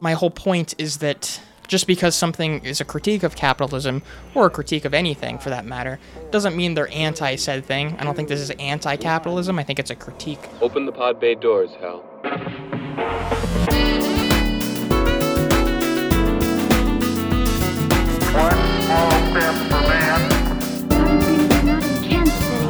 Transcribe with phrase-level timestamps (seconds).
[0.00, 4.02] my whole point is that just because something is a critique of capitalism
[4.34, 5.98] or a critique of anything for that matter
[6.30, 7.96] doesn't mean they're anti said thing.
[7.98, 9.58] I don't think this is anti capitalism.
[9.58, 10.48] I think it's a critique.
[10.60, 12.04] Open the pod bay doors, Hal.
[18.36, 18.52] One
[18.82, 20.20] small step for man,
[22.04, 22.66] Kansas City.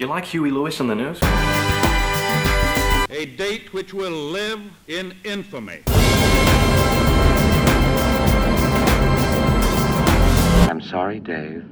[0.00, 1.18] You like Huey Lewis on the news?
[3.16, 5.80] A date which will live in infamy.
[10.68, 11.64] I'm sorry, Dave.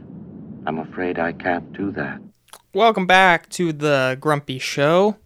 [0.65, 2.19] I'm afraid I can't do that.
[2.73, 5.19] Welcome back to the Grumpy Show.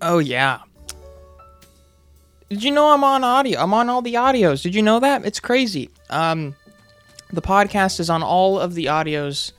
[0.00, 0.60] Oh, yeah.
[2.48, 3.60] Did you know I'm on audio?
[3.60, 4.62] I'm on all the audios.
[4.62, 5.26] Did you know that?
[5.26, 5.90] It's crazy.
[6.08, 6.54] Um,
[7.30, 9.52] the podcast is on all of the audios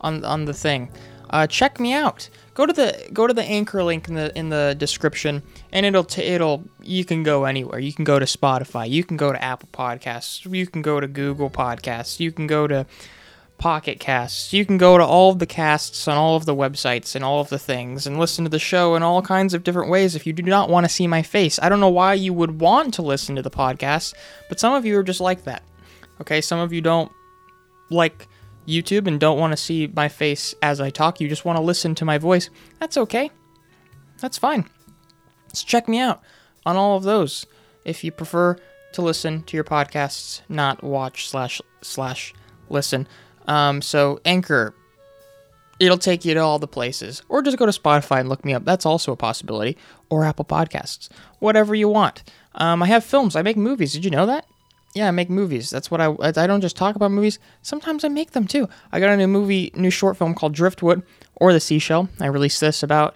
[0.00, 0.90] on on the thing.
[1.30, 2.28] Uh, check me out.
[2.54, 6.04] Go to the go to the anchor link in the in the description, and it'll
[6.04, 7.78] t- it'll you can go anywhere.
[7.78, 8.88] You can go to Spotify.
[8.88, 10.50] You can go to Apple Podcasts.
[10.50, 12.18] You can go to Google Podcasts.
[12.18, 12.86] You can go to
[13.58, 14.52] Pocket Casts.
[14.52, 17.40] You can go to all of the casts on all of the websites and all
[17.40, 20.26] of the things and listen to the show in all kinds of different ways if
[20.26, 21.58] you do not want to see my face.
[21.60, 24.14] I don't know why you would want to listen to the podcast,
[24.48, 25.64] but some of you are just like that.
[26.20, 27.10] Okay, some of you don't
[27.90, 28.28] like
[28.68, 31.20] YouTube and don't want to see my face as I talk.
[31.20, 32.50] You just want to listen to my voice.
[32.78, 33.30] That's okay.
[34.20, 34.68] That's fine.
[35.50, 36.22] Just check me out
[36.66, 37.46] on all of those
[37.84, 38.56] if you prefer
[38.92, 42.34] to listen to your podcasts, not watch slash slash
[42.68, 43.06] listen.
[43.46, 44.74] Um, so Anchor,
[45.80, 48.52] it'll take you to all the places, or just go to Spotify and look me
[48.52, 48.64] up.
[48.64, 49.78] That's also a possibility,
[50.10, 52.22] or Apple Podcasts, whatever you want.
[52.54, 53.36] Um, I have films.
[53.36, 53.92] I make movies.
[53.92, 54.46] Did you know that?
[54.98, 55.70] Yeah, I make movies.
[55.70, 56.12] That's what I.
[56.20, 57.38] I don't just talk about movies.
[57.62, 58.68] Sometimes I make them too.
[58.90, 61.04] I got a new movie, new short film called Driftwood
[61.36, 62.08] or the Seashell.
[62.18, 63.14] I released this about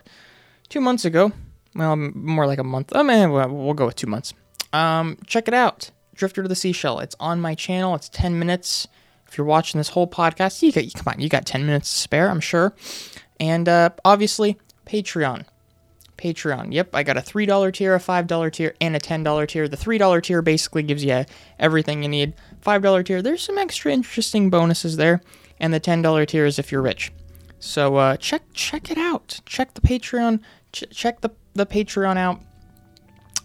[0.69, 1.33] two months ago.
[1.75, 2.93] Well, more like a month.
[2.95, 4.33] Oh man, well, go with two months.
[4.73, 5.91] Um, check it out.
[6.15, 7.01] Drifter to the Seashell.
[7.01, 7.97] It's on my channel.
[7.97, 8.87] It's ten minutes.
[9.27, 12.01] If you're watching this whole podcast, you got come on, you got ten minutes to
[12.01, 12.77] spare, I'm sure.
[13.41, 14.57] And uh, obviously,
[14.87, 15.47] Patreon.
[16.23, 16.73] Patreon.
[16.73, 19.67] Yep, I got a $3 tier, a $5 tier, and a $10 tier.
[19.67, 21.25] The $3 tier basically gives you
[21.59, 22.35] everything you need.
[22.65, 25.21] $5 tier, there's some extra interesting bonuses there.
[25.59, 27.13] And the $10 tier is if you're rich.
[27.59, 29.41] So uh, check check it out.
[29.47, 30.41] Check the Patreon.
[30.73, 32.41] Ch- check the, the Patreon out.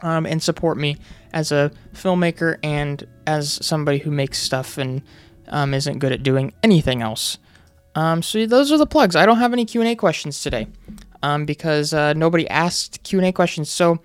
[0.01, 0.97] Um, and support me
[1.33, 5.01] as a filmmaker and as somebody who makes stuff and
[5.47, 7.39] um, isn't good at doing anything else.
[7.95, 9.15] Um, so those are the plugs.
[9.15, 10.67] I don't have any Q and A questions today
[11.27, 13.69] um, because uh, nobody asked Q and A questions.
[13.69, 13.99] So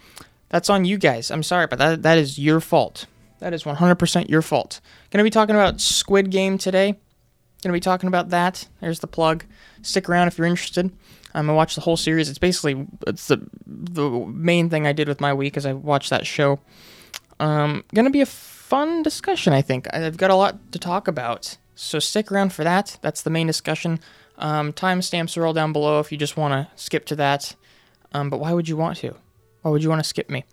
[0.49, 1.31] that's on you guys.
[1.31, 3.07] I'm sorry, but that that is your fault.
[3.39, 4.81] That is 100% your fault.
[5.11, 6.99] Gonna be talking about Squid Game today.
[7.63, 8.69] Gonna be talking about that.
[8.81, 9.45] There's the plug.
[9.83, 10.93] Stick around if you're interested.
[11.35, 12.29] I'm gonna watch the whole series.
[12.29, 16.11] It's basically it's the the main thing I did with my week is I watched
[16.11, 16.61] that show.
[17.41, 19.53] Um, gonna be a fun discussion.
[19.53, 21.57] I think I've got a lot to talk about.
[21.75, 22.99] So stick around for that.
[23.01, 24.01] That's the main discussion.
[24.43, 27.55] Um, timestamps are all down below if you just want to skip to that.
[28.13, 29.15] Um, but why would you want to?
[29.63, 30.45] Why would you want to skip me?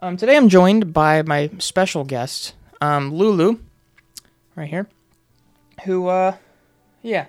[0.00, 3.58] Um, today I'm joined by my special guest, um, Lulu,
[4.54, 4.88] right here,
[5.84, 6.36] who, uh,
[7.02, 7.26] yeah,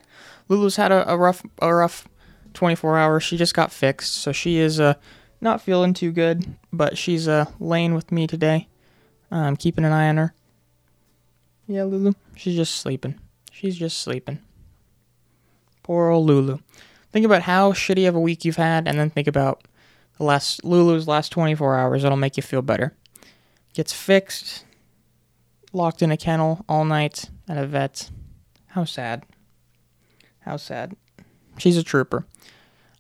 [0.50, 2.07] Lulu's had a, a rough, a rough
[2.53, 3.23] 24 hours.
[3.23, 4.94] She just got fixed, so she is uh,
[5.41, 8.68] not feeling too good, but she's uh, laying with me today.
[9.31, 10.34] I'm keeping an eye on her.
[11.68, 13.19] Yeah, Lulu, she's just sleeping.
[13.52, 14.40] She's just sleeping.
[15.84, 16.60] Poor old Lulu.
[17.12, 19.68] Think about how shitty of a week you've had, and then think about
[20.18, 22.04] the last Lulu's last 24 hours.
[22.04, 22.96] It'll make you feel better.
[23.74, 24.66] Gets fixed,
[25.72, 28.10] locked in a kennel all night at a vet.
[28.68, 29.26] How sad.
[30.40, 30.96] How sad.
[31.58, 32.26] She's a trooper.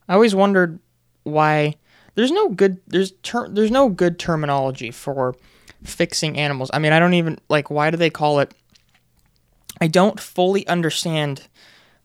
[0.07, 0.79] I always wondered
[1.23, 1.75] why
[2.15, 5.35] there's no good there's ter- there's no good terminology for
[5.83, 6.69] fixing animals.
[6.73, 8.53] I mean, I don't even like why do they call it
[9.81, 11.47] I don't fully understand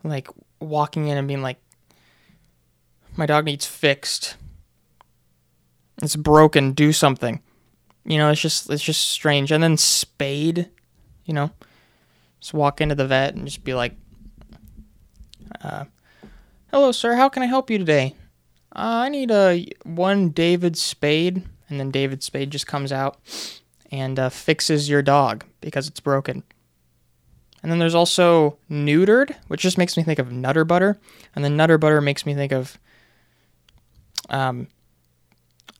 [0.02, 0.28] like
[0.60, 1.58] walking in and being like
[3.16, 4.36] my dog needs fixed.
[6.00, 7.42] It's broken, do something.
[8.04, 9.50] You know, it's just it's just strange.
[9.50, 10.70] And then spade,
[11.24, 11.50] you know,
[12.40, 13.94] just walk into the vet and just be like
[15.62, 15.84] uh,
[16.70, 17.14] Hello, sir.
[17.14, 18.14] How can I help you today?
[18.76, 23.16] Uh, I need a one David Spade, and then David Spade just comes out
[23.90, 26.42] and uh, fixes your dog because it's broken.
[27.62, 30.98] And then there's also neutered, which just makes me think of Nutter Butter,
[31.34, 32.78] and then Nutter Butter makes me think of
[34.30, 34.68] um,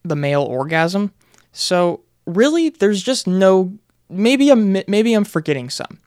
[0.05, 1.13] the male orgasm.
[1.53, 3.79] So really, there's just no.
[4.11, 6.01] Maybe I'm maybe I'm forgetting some.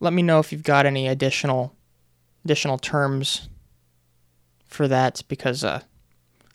[0.00, 1.74] Let me know if you've got any additional
[2.44, 3.48] additional terms
[4.64, 5.80] for that because uh,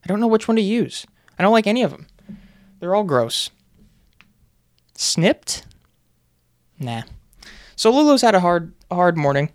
[0.03, 1.05] I don't know which one to use.
[1.37, 2.07] I don't like any of them.
[2.79, 3.49] They're all gross.
[4.95, 5.63] Snipped?
[6.79, 7.03] Nah.
[7.77, 9.53] So Lulu's had a hard hard morning.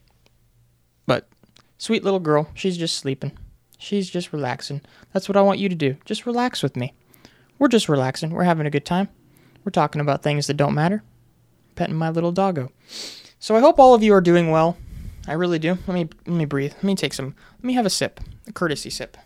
[1.06, 1.28] But
[1.76, 3.36] sweet little girl, she's just sleeping.
[3.78, 4.80] She's just relaxing.
[5.12, 5.96] That's what I want you to do.
[6.04, 6.94] Just relax with me.
[7.58, 8.30] We're just relaxing.
[8.30, 9.08] We're having a good time.
[9.64, 11.02] We're talking about things that don't matter.
[11.74, 12.70] Petting my little doggo.
[13.40, 14.76] So I hope all of you are doing well.
[15.26, 15.76] I really do.
[15.88, 16.74] Let me let me breathe.
[16.74, 17.34] Let me take some.
[17.58, 18.20] Let me have a sip.
[18.46, 19.16] A courtesy sip.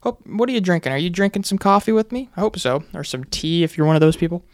[0.00, 0.26] Hope.
[0.26, 0.92] What are you drinking?
[0.92, 2.30] Are you drinking some coffee with me?
[2.38, 2.84] I hope so.
[2.94, 4.44] Or some tea if you're one of those people.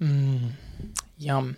[0.00, 0.50] Mmm.
[1.18, 1.56] Yum.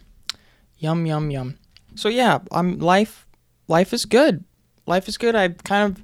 [0.78, 1.58] Yum yum yum.
[1.94, 3.26] So yeah, I'm life
[3.68, 4.44] life is good.
[4.86, 5.34] Life is good.
[5.34, 6.02] I've kind of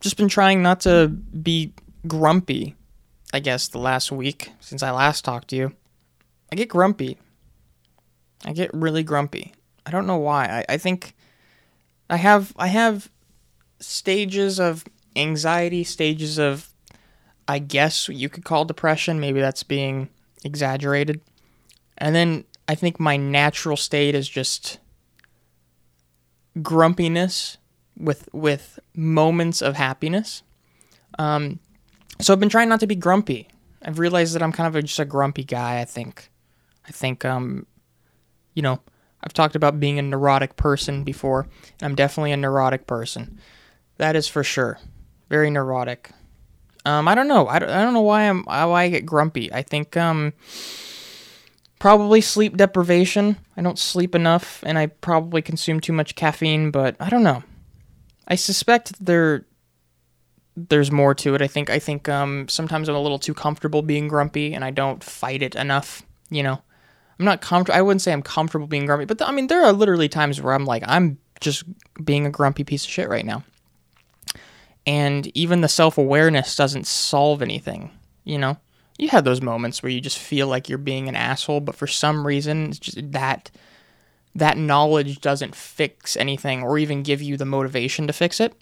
[0.00, 1.74] just been trying not to be
[2.06, 2.74] grumpy,
[3.32, 5.72] I guess, the last week since I last talked to you.
[6.52, 7.18] I get grumpy.
[8.44, 9.52] I get really grumpy.
[9.84, 10.44] I don't know why.
[10.68, 11.14] I, I think
[12.08, 13.10] I have I have
[13.80, 14.84] stages of
[15.16, 16.72] anxiety, stages of
[17.48, 19.20] I guess you could call depression.
[19.20, 20.08] Maybe that's being
[20.46, 21.20] exaggerated.
[21.98, 24.78] And then I think my natural state is just
[26.62, 27.58] grumpiness
[27.98, 30.42] with with moments of happiness.
[31.18, 31.60] Um,
[32.20, 33.48] so I've been trying not to be grumpy.
[33.82, 35.80] I've realized that I'm kind of a, just a grumpy guy.
[35.80, 36.30] I think.
[36.88, 37.66] I think um,
[38.54, 38.80] you know,
[39.22, 41.46] I've talked about being a neurotic person before,
[41.82, 43.38] I'm definitely a neurotic person.
[43.98, 44.78] That is for sure.
[45.28, 46.10] Very neurotic.
[46.86, 47.48] Um, I don't know.
[47.48, 49.52] I don't, I don't know why I'm why I get grumpy.
[49.52, 50.32] I think um,
[51.80, 53.38] probably sleep deprivation.
[53.56, 56.70] I don't sleep enough, and I probably consume too much caffeine.
[56.70, 57.42] But I don't know.
[58.28, 59.44] I suspect there
[60.56, 61.42] there's more to it.
[61.42, 64.70] I think I think um, sometimes I'm a little too comfortable being grumpy, and I
[64.70, 66.02] don't fight it enough.
[66.30, 66.62] You know,
[67.18, 67.76] I'm not comfortable.
[67.76, 70.40] I wouldn't say I'm comfortable being grumpy, but th- I mean there are literally times
[70.40, 71.64] where I'm like I'm just
[72.04, 73.42] being a grumpy piece of shit right now.
[74.86, 77.90] And even the self awareness doesn't solve anything.
[78.24, 78.56] You know,
[78.98, 81.86] you have those moments where you just feel like you're being an asshole, but for
[81.86, 83.50] some reason, that
[84.34, 88.54] that knowledge doesn't fix anything or even give you the motivation to fix it.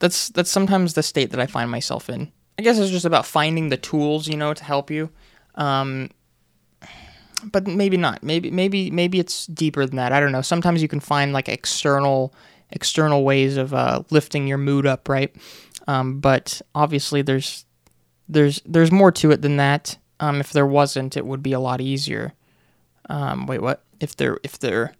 [0.00, 2.32] That's that's sometimes the state that I find myself in.
[2.58, 5.10] I guess it's just about finding the tools, you know, to help you.
[5.54, 6.10] Um,
[7.44, 8.22] but maybe not.
[8.22, 10.12] Maybe maybe maybe it's deeper than that.
[10.12, 10.42] I don't know.
[10.42, 12.34] Sometimes you can find like external
[12.70, 15.34] external ways of uh, lifting your mood up, right?
[15.86, 17.64] Um, but obviously, there's
[18.28, 19.96] there's there's more to it than that.
[20.20, 22.34] Um, if there wasn't, it would be a lot easier.
[23.08, 23.84] Um, wait, what?
[24.00, 24.94] If there if there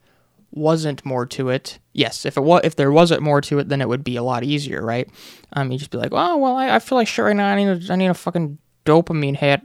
[0.51, 2.25] wasn't more to it, yes.
[2.25, 4.45] If it was if there wasn't more to it, then it would be a lot
[4.45, 5.09] easier, right?
[5.53, 7.49] Um, you just be like, oh well, I, I feel like shit right now.
[7.49, 9.61] I need a, I need a fucking dopamine hit.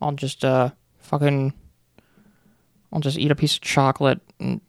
[0.00, 0.70] I'll just uh
[1.00, 1.52] fucking
[2.92, 4.60] I'll just eat a piece of chocolate and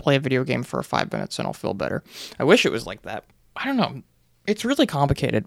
[0.00, 2.02] play a video game for five minutes and I'll feel better.
[2.38, 3.24] I wish it was like that.
[3.56, 4.02] I don't know.
[4.46, 5.44] It's really complicated.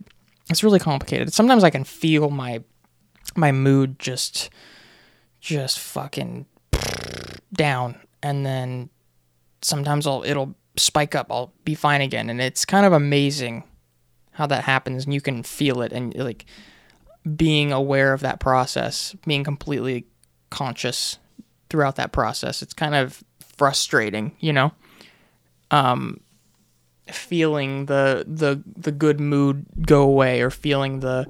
[0.50, 1.34] It's really complicated.
[1.34, 2.64] Sometimes I can feel my
[3.36, 4.50] my mood just
[5.40, 6.46] just fucking
[7.54, 8.90] down and then
[9.62, 11.32] sometimes I'll it'll spike up.
[11.32, 13.64] I'll be fine again and it's kind of amazing
[14.32, 16.46] how that happens and you can feel it and like
[17.36, 20.06] being aware of that process, being completely
[20.50, 21.20] conscious
[21.70, 22.62] throughout that process.
[22.62, 23.24] It's kind of
[23.58, 24.72] frustrating, you know.
[25.72, 26.20] Um,
[27.08, 31.26] feeling the the the good mood go away, or feeling the,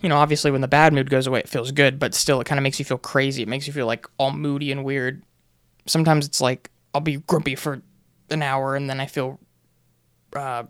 [0.00, 2.44] you know, obviously when the bad mood goes away, it feels good, but still, it
[2.44, 3.42] kind of makes you feel crazy.
[3.42, 5.22] It makes you feel like all moody and weird.
[5.86, 7.82] Sometimes it's like I'll be grumpy for
[8.30, 9.38] an hour, and then I feel,
[10.34, 10.64] uh,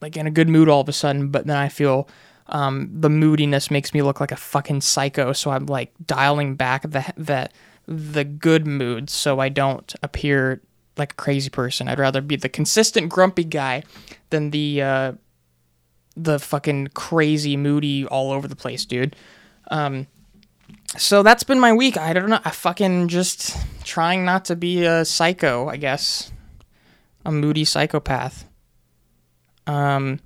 [0.00, 2.08] like in a good mood all of a sudden, but then I feel
[2.46, 5.32] um, the moodiness makes me look like a fucking psycho.
[5.32, 7.48] So I'm like dialing back the the
[7.86, 10.62] the good mood so I don't appear
[10.96, 11.88] like a crazy person.
[11.88, 13.82] I'd rather be the consistent grumpy guy
[14.30, 15.12] than the uh,
[16.16, 19.16] the fucking crazy moody all over the place dude.
[19.70, 20.06] Um,
[20.96, 21.96] so that's been my week.
[21.96, 22.40] I don't know.
[22.44, 26.30] I fucking just trying not to be a psycho, I guess.
[27.24, 28.46] A moody psychopath.
[29.66, 30.20] Um,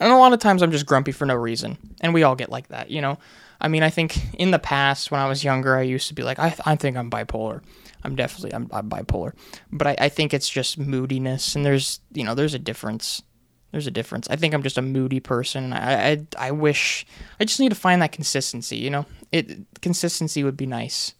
[0.00, 1.78] and a lot of times I'm just grumpy for no reason.
[2.00, 3.18] And we all get like that, you know?
[3.62, 6.24] I mean, I think in the past when I was younger, I used to be
[6.24, 7.62] like, I, I think I'm bipolar.
[8.02, 9.32] I'm definitely I'm, I'm bipolar,
[9.70, 13.22] but I, I think it's just moodiness, and there's you know there's a difference.
[13.70, 14.28] There's a difference.
[14.28, 15.72] I think I'm just a moody person.
[15.72, 17.06] I, I I wish
[17.38, 18.76] I just need to find that consistency.
[18.76, 21.14] You know, it consistency would be nice.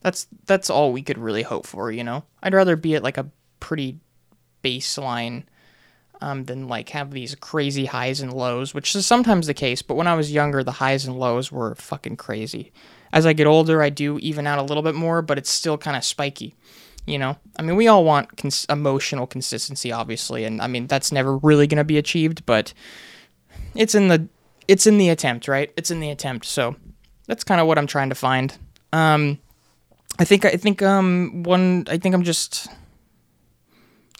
[0.00, 1.92] That's that's all we could really hope for.
[1.92, 3.98] You know, I'd rather be at like a pretty
[4.64, 5.44] baseline
[6.20, 9.82] um, than like have these crazy highs and lows, which is sometimes the case.
[9.82, 12.72] But when I was younger, the highs and lows were fucking crazy,
[13.12, 15.78] As I get older, I do even out a little bit more, but it's still
[15.78, 16.54] kind of spiky.
[17.06, 21.10] You know, I mean, we all want cons- emotional consistency, obviously, and I mean that's
[21.10, 22.74] never really gonna be achieved, but
[23.74, 24.28] it's in the
[24.66, 25.72] it's in the attempt, right?
[25.76, 26.44] It's in the attempt.
[26.44, 26.76] So
[27.26, 28.56] that's kind of what I'm trying to find.
[28.92, 29.38] Um,
[30.18, 32.66] I think I think um one I think I'm just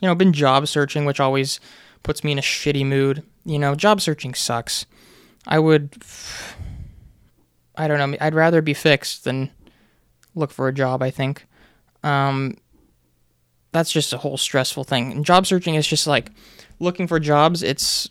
[0.00, 1.60] you know been job searching, which always
[2.02, 3.22] puts me in a shitty mood.
[3.44, 4.86] You know, job searching sucks.
[5.46, 5.96] I would
[7.76, 8.16] I don't know.
[8.20, 9.50] I'd rather be fixed than
[10.34, 11.02] look for a job.
[11.02, 11.46] I think.
[12.02, 12.56] Um,
[13.72, 15.12] that's just a whole stressful thing.
[15.12, 16.30] And job searching is just like
[16.78, 17.62] looking for jobs.
[17.62, 18.08] It's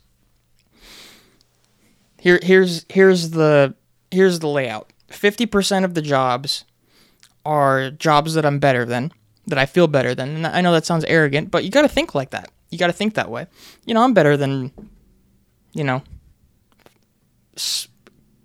[2.20, 2.39] here.
[2.41, 3.75] Here's here's the
[4.12, 4.91] here's the layout.
[5.08, 6.65] Fifty percent of the jobs
[7.46, 9.12] are jobs that I'm better than,
[9.48, 10.36] that I feel better than.
[10.36, 12.51] And I know that sounds arrogant, but you got to think like that.
[12.69, 13.47] You got to think that way.
[13.86, 14.71] You know, I'm better than,
[15.74, 16.01] you know,
[17.55, 17.88] s-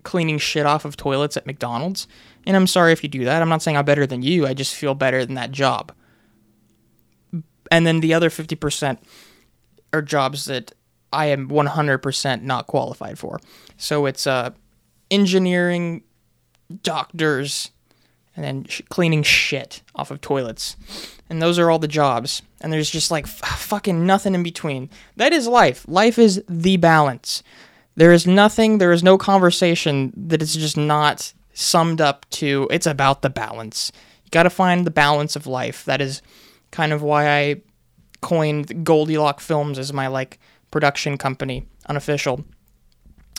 [0.03, 2.07] cleaning shit off of toilets at McDonald's.
[2.45, 3.41] And I'm sorry if you do that.
[3.41, 4.45] I'm not saying I'm better than you.
[4.47, 5.91] I just feel better than that job.
[7.71, 8.97] And then the other 50%
[9.93, 10.73] are jobs that
[11.11, 13.39] I am 100% not qualified for.
[13.77, 14.51] So it's uh,
[15.09, 16.03] engineering,
[16.81, 17.71] doctors,
[18.35, 20.75] and then sh- cleaning shit off of toilets.
[21.29, 22.41] And those are all the jobs.
[22.63, 24.89] And there's just like f- fucking nothing in between.
[25.17, 25.85] That is life.
[25.87, 27.43] Life is the balance.
[27.95, 32.87] There is nothing, there is no conversation that is just not summed up to it's
[32.87, 33.91] about the balance.
[34.23, 35.85] You got to find the balance of life.
[35.85, 36.21] That is
[36.71, 37.61] kind of why I
[38.21, 40.39] coined Goldilocks Films as my like
[40.71, 42.43] production company, unofficial.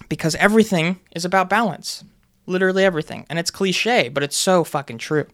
[0.08, 2.04] Because everything is about balance.
[2.46, 3.26] Literally everything.
[3.28, 5.26] And it's cliche, but it's so fucking true.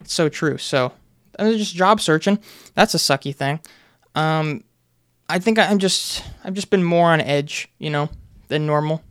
[0.00, 0.58] It's so true.
[0.58, 0.92] So,
[1.38, 2.38] I was just job searching.
[2.74, 3.60] That's a sucky thing.
[4.14, 4.64] Um,
[5.28, 8.10] I think I'm just I've just been more on edge, you know,
[8.48, 9.02] than normal.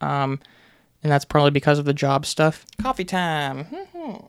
[0.00, 0.40] Um,
[1.02, 2.66] and that's probably because of the job stuff.
[2.80, 3.66] Coffee time.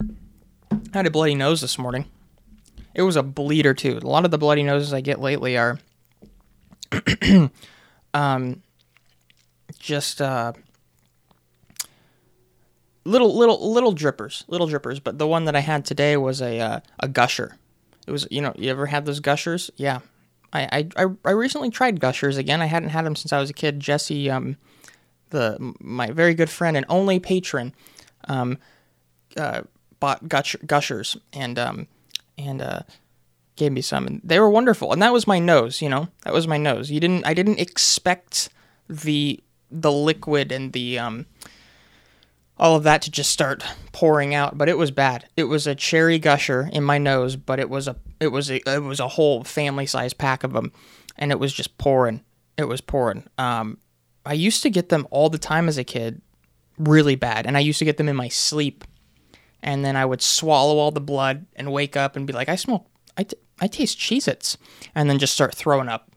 [0.00, 2.06] I had a bloody nose this morning.
[2.94, 3.98] It was a bleeder too.
[4.02, 5.78] A lot of the bloody noses I get lately are,
[8.14, 8.62] um,
[9.78, 10.52] just uh,
[13.06, 15.02] little little little drippers, little drippers.
[15.02, 17.56] But the one that I had today was a uh, a gusher.
[18.06, 19.70] It was you know you ever had those gushers?
[19.76, 20.00] Yeah,
[20.52, 22.60] I, I I recently tried gushers again.
[22.60, 23.80] I hadn't had them since I was a kid.
[23.80, 24.56] Jesse, um,
[25.30, 27.74] the my very good friend and only patron,
[28.28, 28.58] um,
[29.36, 29.62] uh,
[30.00, 31.88] bought gush, gushers and um,
[32.38, 32.80] and uh,
[33.56, 34.92] gave me some, and they were wonderful.
[34.92, 35.82] And that was my nose.
[35.82, 36.90] You know, that was my nose.
[36.90, 37.26] You didn't.
[37.26, 38.48] I didn't expect
[38.88, 41.26] the the liquid and the um
[42.58, 45.28] all of that to just start pouring out but it was bad.
[45.36, 48.60] It was a cherry gusher in my nose but it was a it was a
[48.66, 50.72] it was a whole family size pack of them
[51.16, 52.22] and it was just pouring.
[52.56, 53.24] It was pouring.
[53.38, 53.78] Um
[54.24, 56.20] i used to get them all the time as a kid
[56.78, 58.82] really bad and i used to get them in my sleep
[59.62, 62.56] and then i would swallow all the blood and wake up and be like i
[62.56, 64.58] smell i, t- I taste cheez-its
[64.94, 66.10] and then just start throwing up.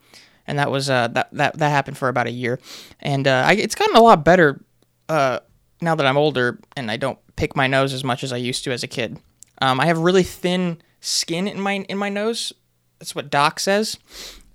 [0.47, 2.59] And that was uh that that, that happened for about a year.
[2.99, 4.63] And uh I, it's gotten a lot better
[5.07, 5.39] uh
[5.81, 8.63] now that I'm older and I don't pick my nose as much as I used
[8.65, 9.19] to as a kid.
[9.61, 12.53] Um, I have really thin skin in my in my nose.
[12.99, 13.97] That's what Doc says.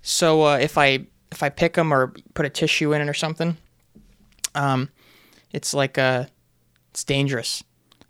[0.01, 3.13] So uh, if I if I pick them or put a tissue in it or
[3.13, 3.57] something,
[4.53, 4.89] um,
[5.51, 6.25] it's like uh,
[6.91, 7.63] it's dangerous,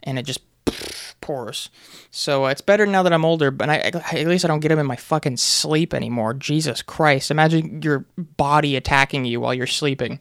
[0.04, 0.42] and it just
[1.22, 1.70] pours.
[2.12, 3.52] So uh, it's better now that I'm older.
[3.52, 6.34] But I, at least I don't get them in my fucking sleep anymore.
[6.34, 7.32] Jesus Christ!
[7.32, 10.20] Imagine your body attacking you while you're sleeping.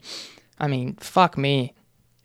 [0.58, 1.74] I mean, fuck me.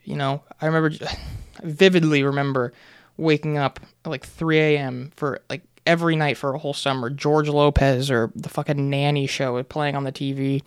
[0.04, 1.18] You know, I remember, I
[1.64, 2.74] vividly remember
[3.18, 5.12] waking up at like 3 a.m.
[5.16, 7.10] for like every night for a whole summer.
[7.10, 10.64] George Lopez or the fucking nanny show playing on the TV.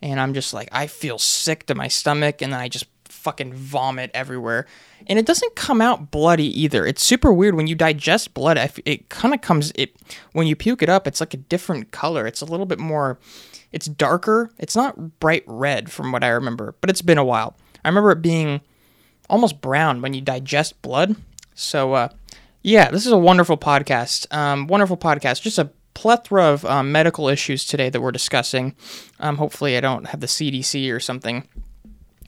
[0.00, 2.40] And I'm just like, I feel sick to my stomach.
[2.40, 4.66] And I just fucking vomit everywhere.
[5.06, 6.86] And it doesn't come out bloody either.
[6.86, 8.58] It's super weird when you digest blood.
[8.84, 9.96] It kind of comes, it
[10.32, 12.26] when you puke it up, it's like a different color.
[12.26, 13.18] It's a little bit more,
[13.72, 14.50] it's darker.
[14.58, 17.56] It's not bright red from what I remember, but it's been a while.
[17.84, 18.60] I remember it being
[19.28, 21.16] almost brown when you digest blood.
[21.54, 22.08] So, uh,
[22.62, 24.32] yeah, this is a wonderful podcast.
[24.34, 25.42] Um, wonderful podcast.
[25.42, 28.74] Just a plethora of um, medical issues today that we're discussing.
[29.18, 31.48] Um, hopefully, I don't have the CDC or something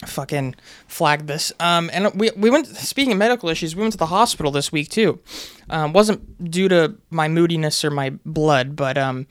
[0.06, 0.54] fucking
[0.86, 1.52] flag this.
[1.60, 4.72] Um, and we, we went, speaking of medical issues, we went to the hospital this
[4.72, 5.20] week too.
[5.68, 9.26] Um, wasn't due to my moodiness or my blood, but um,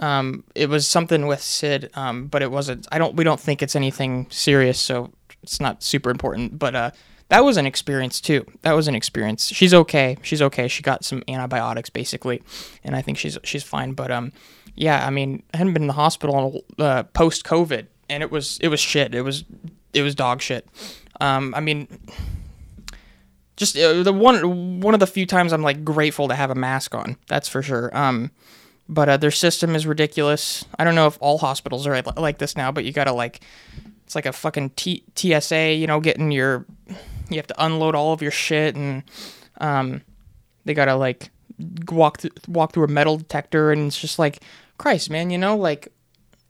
[0.00, 1.90] um, it was something with Sid.
[1.94, 5.12] Um, but it wasn't, I don't, we don't think it's anything serious, so
[5.42, 6.58] it's not super important.
[6.58, 6.90] But uh,
[7.28, 8.46] that was an experience too.
[8.62, 9.48] That was an experience.
[9.48, 10.16] She's okay.
[10.22, 10.68] She's okay.
[10.68, 12.42] She got some antibiotics basically,
[12.84, 13.92] and I think she's she's fine.
[13.92, 14.32] But um,
[14.74, 18.58] yeah, I mean, I hadn't been in the hospital uh, post COVID, and it was
[18.60, 19.14] it was shit.
[19.14, 19.44] It was
[19.92, 20.66] it was dog shit.
[21.20, 21.88] Um, I mean,
[23.56, 26.54] just uh, the one one of the few times I'm like grateful to have a
[26.54, 27.16] mask on.
[27.28, 27.96] That's for sure.
[27.96, 28.30] Um,
[28.88, 30.64] but uh, their system is ridiculous.
[30.78, 33.40] I don't know if all hospitals are like- this now, but you gotta like
[34.04, 36.66] it's like a fucking T- TSA, you know, getting your
[37.30, 39.02] you have to unload all of your shit and
[39.60, 40.02] um,
[40.64, 41.30] they gotta like
[41.90, 44.40] walk th- walk through a metal detector and it's just like
[44.78, 45.88] Christ, man, you know, like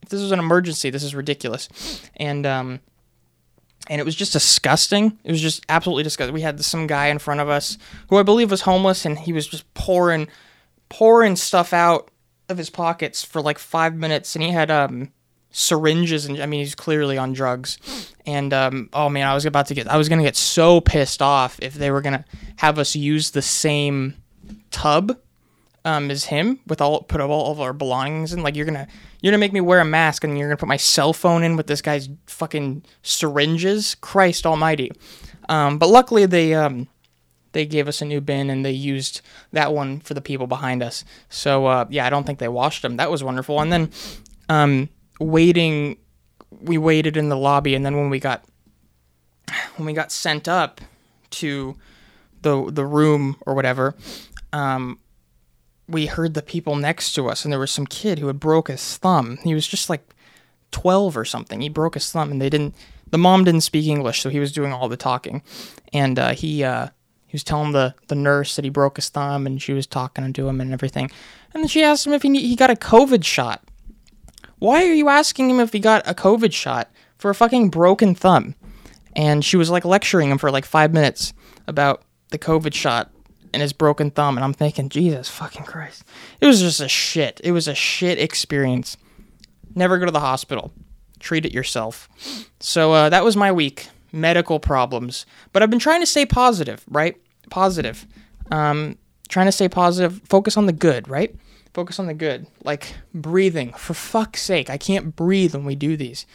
[0.03, 1.69] if this was an emergency, this is ridiculous,
[2.17, 2.81] and um,
[3.89, 5.19] and it was just disgusting.
[5.25, 6.35] It was just absolutely disgusting.
[6.35, 7.79] We had some guy in front of us
[8.09, 10.29] who I believe was homeless, and he was just pouring
[10.89, 12.11] pouring stuff out
[12.49, 15.13] of his pockets for like five minutes, and he had um
[15.53, 17.79] syringes and I mean he's clearly on drugs.
[18.27, 21.23] And um, oh man, I was about to get I was gonna get so pissed
[21.23, 22.25] off if they were gonna
[22.57, 24.15] have us use the same
[24.71, 25.17] tub
[25.85, 28.43] um, as him with all put all of our belongings in.
[28.43, 28.89] Like you're gonna
[29.21, 31.57] you're gonna make me wear a mask and you're gonna put my cell phone in
[31.57, 33.95] with this guy's fucking syringes.
[33.97, 34.91] Christ Almighty!
[35.49, 36.89] Um, but luckily they um,
[37.53, 39.21] they gave us a new bin and they used
[39.53, 41.05] that one for the people behind us.
[41.29, 42.97] So uh, yeah, I don't think they washed them.
[42.97, 43.61] That was wonderful.
[43.61, 43.91] And then
[44.49, 44.89] um,
[45.19, 45.99] waiting,
[46.61, 48.45] we waited in the lobby, and then when we got
[49.77, 50.81] when we got sent up
[51.31, 51.77] to
[52.43, 53.95] the the room or whatever,
[54.53, 54.99] um,
[55.89, 58.69] we heard the people next to us, and there was some kid who had broke
[58.69, 59.39] his thumb.
[59.43, 60.15] He was just like
[60.71, 61.61] twelve or something.
[61.61, 62.75] He broke his thumb, and they didn't.
[63.11, 65.43] The mom didn't speak English, so he was doing all the talking,
[65.93, 66.89] and uh, he uh,
[67.27, 70.33] he was telling the the nurse that he broke his thumb, and she was talking
[70.33, 71.11] to him and everything.
[71.55, 73.63] And then she asked him if he he got a COVID shot.
[74.63, 76.89] Why are you asking him if he got a COVID shot
[77.19, 78.55] for a fucking broken thumb?
[79.17, 81.33] And she was like lecturing him for like five minutes
[81.67, 83.11] about the COVID shot
[83.53, 84.37] and his broken thumb.
[84.37, 86.05] And I'm thinking, Jesus fucking Christ.
[86.41, 87.41] It was just a shit.
[87.43, 88.97] It was a shit experience.
[89.75, 90.73] Never go to the hospital.
[91.19, 92.09] Treat it yourself.
[92.61, 93.89] So uh, that was my week.
[94.13, 95.27] Medical problems.
[95.53, 97.17] But I've been trying to stay positive, right?
[97.51, 98.07] Positive.
[98.53, 98.97] Um,
[99.29, 100.23] trying to stay positive.
[100.29, 101.35] Focus on the good, right?
[101.73, 102.47] Focus on the good.
[102.65, 103.73] Like breathing.
[103.73, 106.27] For fuck's sake, I can't breathe when we do these.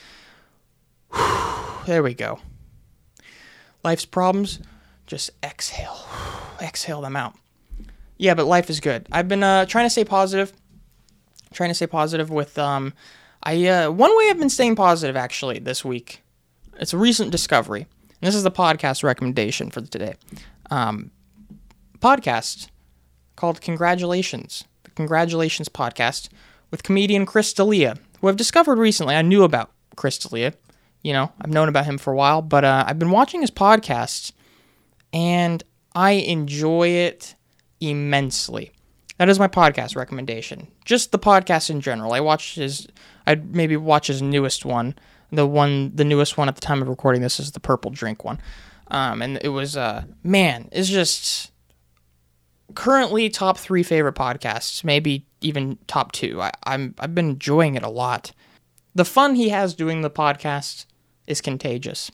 [1.86, 2.40] there we go.
[3.84, 4.60] Life's problems,
[5.06, 6.06] just exhale.
[6.62, 7.36] exhale them out.
[8.18, 9.08] Yeah, but life is good.
[9.12, 10.54] I've been uh, trying to stay positive.
[11.54, 12.94] Trying to stay positive with um
[13.44, 16.22] I uh, one way I've been staying positive actually this week.
[16.80, 17.88] It's a recent discovery.
[18.22, 20.16] And this is the podcast recommendation for today.
[20.72, 21.12] Um,
[22.00, 22.68] podcast
[23.36, 24.66] called Congratulations,
[24.98, 26.28] Congratulations podcast
[26.72, 29.16] with comedian Chris D'Elia, who I've discovered recently.
[29.16, 30.54] I knew about Chris D'Elia.
[31.04, 33.52] You know, I've known about him for a while, but uh, I've been watching his
[33.52, 34.32] podcasts
[35.14, 37.36] and I enjoy it
[37.80, 38.72] immensely.
[39.20, 40.68] That is my podcast recommendation.
[40.84, 42.14] Just the podcast in general.
[42.14, 42.88] I watched his,
[43.28, 44.96] I'd maybe watch his newest one.
[45.32, 48.24] The one, the newest one at the time of recording this is the Purple Drink
[48.24, 48.40] one.
[48.88, 51.52] Um, and it was, uh, man, it's just
[52.76, 56.42] currently top three favorite podcasts, maybe even top two.
[56.42, 58.32] I, I'm I've been enjoying it a lot.
[58.96, 60.86] The fun he has doing the podcast
[61.28, 62.12] is contagious.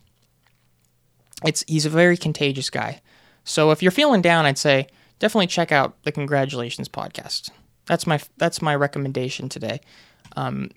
[1.45, 3.01] It's he's a very contagious guy.
[3.43, 4.87] So if you're feeling down, I'd say
[5.19, 7.49] definitely check out the Congratulations podcast.
[7.85, 9.81] That's my that's my recommendation today.
[10.35, 10.71] Um,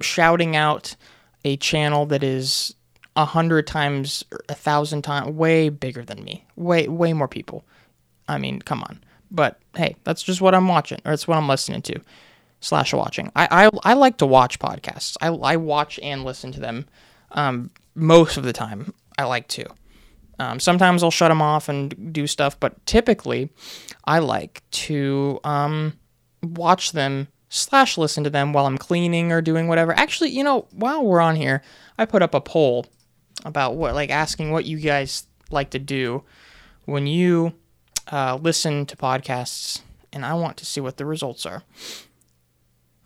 [0.00, 0.96] shouting out
[1.44, 2.74] a channel that is
[3.16, 6.44] a hundred times, a thousand times, way bigger than me.
[6.56, 7.64] Way way more people.
[8.30, 9.02] I mean, come on.
[9.30, 12.00] But hey, that's just what I'm watching, or it's what I'm listening to,
[12.60, 13.30] slash watching.
[13.36, 15.16] I I, I like to watch podcasts.
[15.20, 16.86] I, I watch and listen to them
[17.32, 18.94] um, most of the time.
[19.18, 19.66] I like to.
[20.38, 23.50] Um, sometimes I'll shut them off and do stuff, but typically
[24.04, 25.98] I like to um,
[26.42, 29.92] watch them slash listen to them while I'm cleaning or doing whatever.
[29.92, 31.62] Actually, you know, while we're on here,
[31.98, 32.86] I put up a poll
[33.44, 36.24] about what, like, asking what you guys like to do
[36.86, 37.52] when you
[38.10, 39.80] uh, listen to podcasts,
[40.12, 41.62] and I want to see what the results are.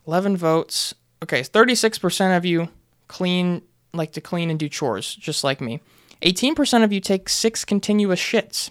[0.07, 0.95] 11 votes.
[1.23, 2.69] Okay, 36% of you
[3.09, 3.63] clean,
[3.93, 5.81] like to clean and do chores, just like me.
[6.23, 8.71] 18% of you take six continuous shits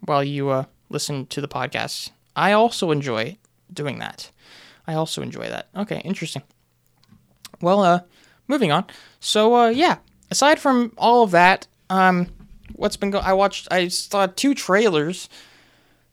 [0.00, 2.10] while you uh, listen to the podcast.
[2.34, 3.36] I also enjoy
[3.72, 4.30] doing that.
[4.86, 5.68] I also enjoy that.
[5.76, 6.42] Okay, interesting.
[7.60, 8.00] Well, uh,
[8.48, 8.86] moving on.
[9.20, 9.98] So, uh, yeah,
[10.30, 12.28] aside from all of that, um,
[12.74, 13.24] what's been going?
[13.24, 15.28] I watched, I saw two trailers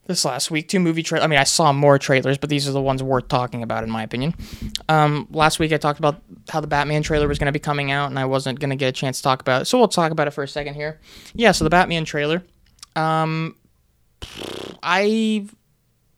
[0.07, 1.25] this last week, two movie trailers.
[1.25, 3.89] I mean, I saw more trailers, but these are the ones worth talking about, in
[3.89, 4.33] my opinion.
[4.87, 7.91] Um, last week I talked about how the Batman trailer was going to be coming
[7.91, 9.87] out, and I wasn't going to get a chance to talk about it, so we'll
[9.87, 10.99] talk about it for a second here.
[11.33, 12.43] Yeah, so the Batman trailer.
[12.95, 13.55] Um,
[14.81, 15.47] I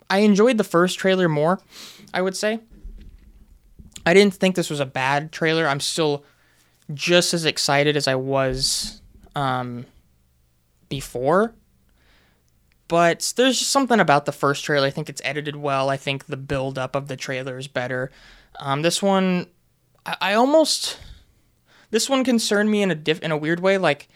[0.09, 1.59] I enjoyed the first trailer more,
[2.13, 2.59] I would say.
[4.05, 5.67] I didn't think this was a bad trailer.
[5.67, 6.23] I'm still
[6.93, 9.01] just as excited as I was
[9.35, 9.85] um,
[10.89, 11.53] before.
[12.87, 14.87] But there's just something about the first trailer.
[14.87, 15.89] I think it's edited well.
[15.89, 18.11] I think the build up of the trailer is better.
[18.59, 19.45] Um, this one,
[20.05, 20.99] I, I almost,
[21.91, 23.77] this one concerned me in a diff, in a weird way.
[23.77, 24.07] Like,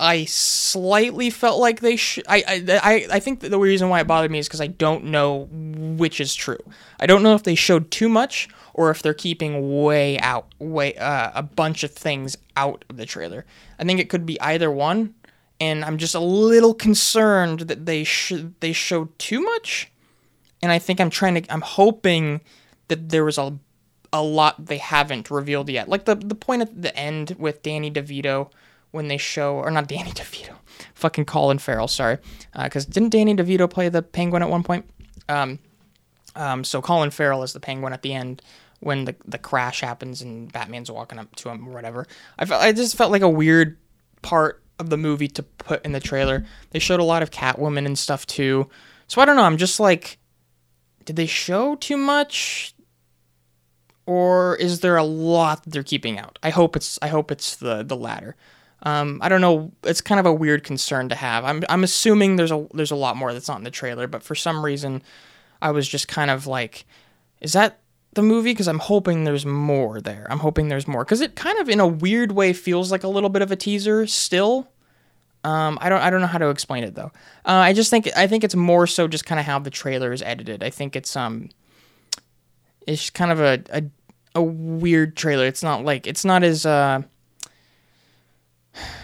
[0.00, 2.24] I slightly felt like they should.
[2.26, 5.46] I, I I think the reason why it bothered me is because I don't know
[5.50, 6.58] which is true.
[6.98, 10.94] I don't know if they showed too much or if they're keeping way out, way
[10.96, 13.44] uh, a bunch of things out of the trailer.
[13.78, 15.14] I think it could be either one,
[15.60, 19.90] and I'm just a little concerned that they should they showed too much.
[20.62, 21.52] And I think I'm trying to.
[21.52, 22.40] I'm hoping
[22.88, 23.58] that there was a
[24.12, 25.88] a lot they haven't revealed yet.
[25.88, 28.50] Like the the point at the end with Danny DeVito
[28.90, 30.56] when they show, or not Danny DeVito,
[30.94, 32.18] fucking Colin Farrell, sorry,
[32.62, 34.86] because uh, didn't Danny DeVito play the Penguin at one point?
[35.28, 35.58] Um,
[36.34, 38.42] um, so Colin Farrell is the Penguin at the end
[38.80, 42.06] when the the crash happens and Batman's walking up to him or whatever.
[42.38, 43.76] I felt I just felt like a weird
[44.22, 46.44] part of the movie to put in the trailer.
[46.70, 48.68] They showed a lot of Catwoman and stuff too,
[49.06, 49.44] so I don't know.
[49.44, 50.18] I'm just like,
[51.04, 52.74] did they show too much?
[54.06, 56.38] Or is there a lot that they're keeping out?
[56.42, 58.34] I hope it's I hope it's the the latter.
[58.82, 59.72] Um, I don't know.
[59.84, 61.44] It's kind of a weird concern to have.
[61.44, 64.22] I'm I'm assuming there's a there's a lot more that's not in the trailer, but
[64.22, 65.02] for some reason,
[65.60, 66.86] I was just kind of like,
[67.40, 67.78] is that
[68.14, 68.52] the movie?
[68.52, 70.26] Because I'm hoping there's more there.
[70.30, 73.08] I'm hoping there's more because it kind of in a weird way feels like a
[73.08, 74.68] little bit of a teaser still.
[75.42, 77.12] Um, I don't I don't know how to explain it though.
[77.46, 80.12] Uh, I just think I think it's more so just kind of how the trailer
[80.12, 80.62] is edited.
[80.62, 81.48] I think it's um,
[82.86, 83.82] it's kind of a a,
[84.34, 85.46] a weird trailer.
[85.46, 87.02] It's not like it's not as uh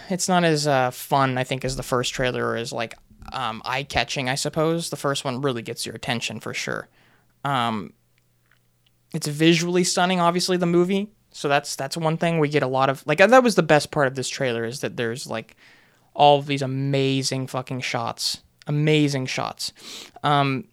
[0.09, 2.95] it's not as uh, fun, I think, as the first trailer or as like
[3.33, 4.29] um, eye catching.
[4.29, 6.87] I suppose the first one really gets your attention for sure.
[7.43, 7.93] Um,
[9.17, 11.09] it's visually stunning, obviously the movie.
[11.31, 13.05] So that's that's one thing we get a lot of.
[13.05, 15.57] Like that was the best part of this trailer is that there's like
[16.13, 19.73] all of these amazing fucking shots, amazing shots.
[20.23, 20.65] Um,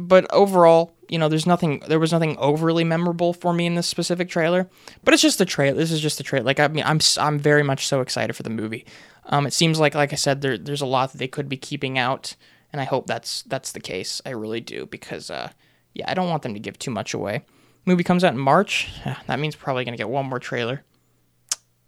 [0.00, 1.82] but overall, you know, there's nothing.
[1.88, 4.68] There was nothing overly memorable for me in this specific trailer.
[5.04, 5.76] But it's just a trailer.
[5.76, 6.44] This is just a trailer.
[6.44, 8.86] Like I mean, I'm I'm very much so excited for the movie.
[9.26, 11.58] Um, it seems like, like I said, there there's a lot that they could be
[11.58, 12.34] keeping out,
[12.72, 14.22] and I hope that's that's the case.
[14.24, 15.50] I really do because, uh,
[15.94, 17.44] yeah, I don't want them to give too much away.
[17.88, 18.90] Movie comes out in March.
[19.26, 20.84] That means probably gonna get one more trailer.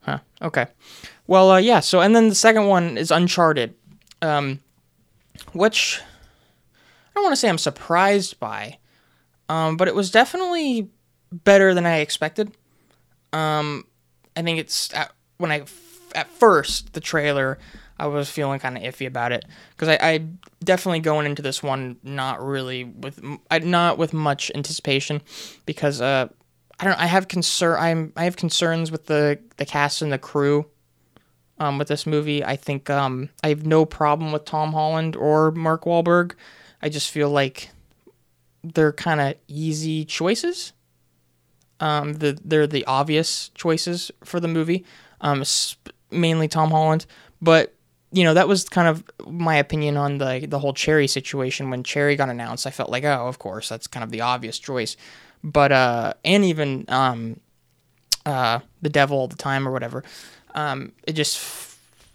[0.01, 0.21] Huh.
[0.41, 0.67] Okay.
[1.27, 1.81] Well, uh, yeah.
[1.81, 3.75] So and then the second one is Uncharted,
[4.23, 4.61] um,
[5.53, 8.79] which I don't want to say I'm surprised by,
[9.51, 10.89] um, but it was definitely
[11.31, 12.51] better than I expected.
[13.35, 13.85] Um,
[14.35, 15.65] I think it's at, when I
[16.15, 17.59] at first the trailer
[18.01, 20.27] I was feeling kind of iffy about it because I, I
[20.65, 23.23] definitely going into this one not really with
[23.63, 25.23] not with much anticipation
[25.67, 26.29] because uh
[26.79, 30.19] I don't I have concern I'm I have concerns with the the cast and the
[30.19, 30.67] crew
[31.59, 35.51] um with this movie I think um I have no problem with Tom Holland or
[35.51, 36.33] Mark Wahlberg
[36.83, 37.71] I just feel like
[38.63, 40.73] they're kind of easy choices.
[41.79, 44.85] Um, the, they're the obvious choices for the movie,
[45.21, 45.43] um,
[46.11, 47.07] mainly Tom Holland.
[47.41, 47.75] But
[48.13, 51.71] you know that was kind of my opinion on the the whole Cherry situation.
[51.71, 54.59] When Cherry got announced, I felt like, oh, of course, that's kind of the obvious
[54.59, 54.97] choice.
[55.45, 57.41] But uh, and even um,
[58.27, 60.05] uh, the Devil all the time or whatever,
[60.55, 61.39] um, it just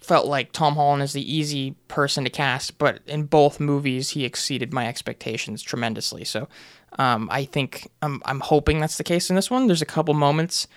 [0.06, 4.24] felt like Tom Holland is the easy person to cast, but in both movies he
[4.24, 6.24] exceeded my expectations tremendously.
[6.24, 6.48] So
[6.96, 9.66] um, I think I'm, I'm hoping that's the case in this one.
[9.66, 10.68] There's a couple moments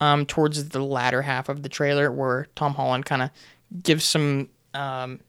[0.00, 3.30] um, towards the latter half of the trailer where Tom Holland kind of
[3.82, 5.20] gives some um,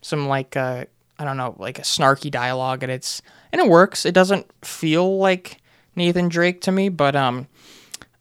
[0.00, 0.84] some like uh,
[1.18, 4.06] I don't know like a snarky dialogue, and it's and it works.
[4.06, 5.60] It doesn't feel like
[5.94, 7.48] Nathan Drake to me, but um,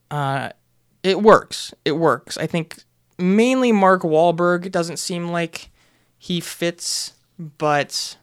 [0.09, 0.49] uh,
[1.03, 1.73] it works.
[1.83, 2.37] It works.
[2.37, 2.83] I think
[3.17, 5.69] mainly Mark Wahlberg doesn't seem like
[6.17, 8.17] he fits, but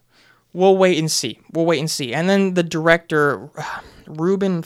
[0.53, 1.39] we'll wait and see.
[1.53, 2.13] We'll wait and see.
[2.13, 3.51] And then the director,
[4.07, 4.65] Ruben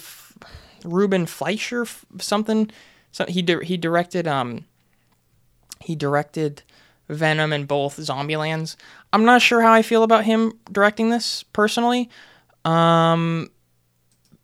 [0.85, 1.87] Ruben Fleischer,
[2.19, 2.71] something.
[3.13, 4.65] So he di- he directed um
[5.87, 6.63] he directed
[7.09, 8.75] Venom and both Zombielands.
[9.13, 12.11] I'm not sure how I feel about him directing this personally.
[12.65, 13.51] Um,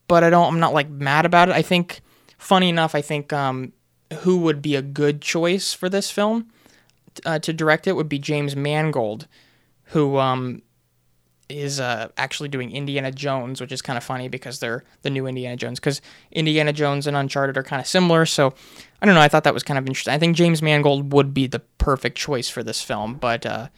[0.07, 0.47] but I don't.
[0.47, 1.55] I'm not like mad about it.
[1.57, 2.01] I think,
[2.39, 3.73] funny enough, I think um,
[4.21, 6.49] who would be a good choice for this film
[7.27, 9.27] uh, to direct it would be James Mangold,
[9.87, 10.63] who um,
[11.53, 15.27] is uh, actually doing Indiana Jones, which is kind of funny because they're the new
[15.27, 15.79] Indiana Jones.
[15.79, 18.55] Because Indiana Jones and Uncharted are kind of similar, so
[19.01, 19.21] I don't know.
[19.21, 20.15] I thought that was kind of interesting.
[20.15, 23.69] I think James Mangold would be the perfect choice for this film, but uh,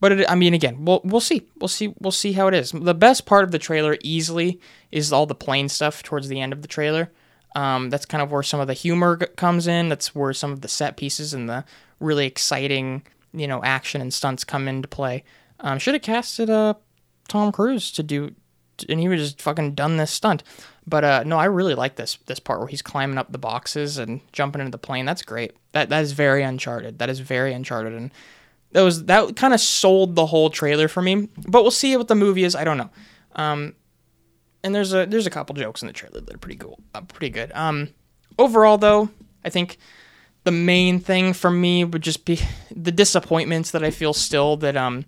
[0.00, 2.72] but it, I mean, again, we'll we'll see, we'll see, we'll see how it is.
[2.72, 6.52] The best part of the trailer easily is all the plane stuff towards the end
[6.52, 7.12] of the trailer.
[7.54, 9.88] Um, that's kind of where some of the humor comes in.
[9.88, 11.64] That's where some of the set pieces and the
[11.98, 15.24] really exciting, you know, action and stunts come into play.
[15.58, 16.74] Um, should have casted uh,
[17.30, 18.34] Tom Cruise to do,
[18.88, 20.42] and he was just fucking done this stunt.
[20.86, 23.96] But uh, no, I really like this this part where he's climbing up the boxes
[23.96, 25.06] and jumping into the plane.
[25.06, 25.52] That's great.
[25.72, 26.98] That that is very Uncharted.
[26.98, 28.10] That is very Uncharted, and
[28.72, 31.28] that was that kind of sold the whole trailer for me.
[31.46, 32.54] But we'll see what the movie is.
[32.54, 32.90] I don't know.
[33.36, 33.74] Um,
[34.62, 37.00] and there's a there's a couple jokes in the trailer that are pretty cool, uh,
[37.02, 37.52] pretty good.
[37.52, 37.88] Um,
[38.38, 39.08] overall though,
[39.44, 39.78] I think
[40.44, 42.40] the main thing for me would just be
[42.74, 45.04] the disappointments that I feel still that um,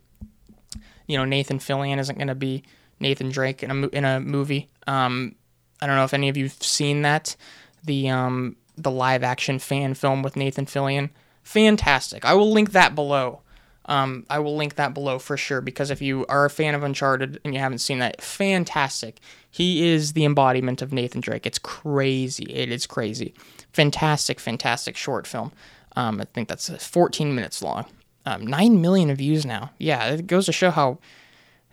[1.12, 2.62] you know, Nathan Fillion isn't going to be
[2.98, 4.70] Nathan Drake in a in a movie.
[4.86, 5.34] Um,
[5.82, 7.36] I don't know if any of you've seen that,
[7.84, 11.10] the um the live action fan film with Nathan Fillion.
[11.42, 12.24] Fantastic.
[12.24, 13.42] I will link that below.
[13.84, 16.82] Um, I will link that below for sure because if you are a fan of
[16.82, 19.18] Uncharted and you haven't seen that, fantastic.
[19.50, 21.46] He is the embodiment of Nathan Drake.
[21.46, 22.44] It's crazy.
[22.44, 23.34] It is crazy.
[23.74, 25.52] Fantastic, fantastic short film.
[25.94, 27.84] Um, I think that's uh, 14 minutes long.
[28.24, 29.70] Um, Nine million views now.
[29.78, 30.98] Yeah, it goes to show how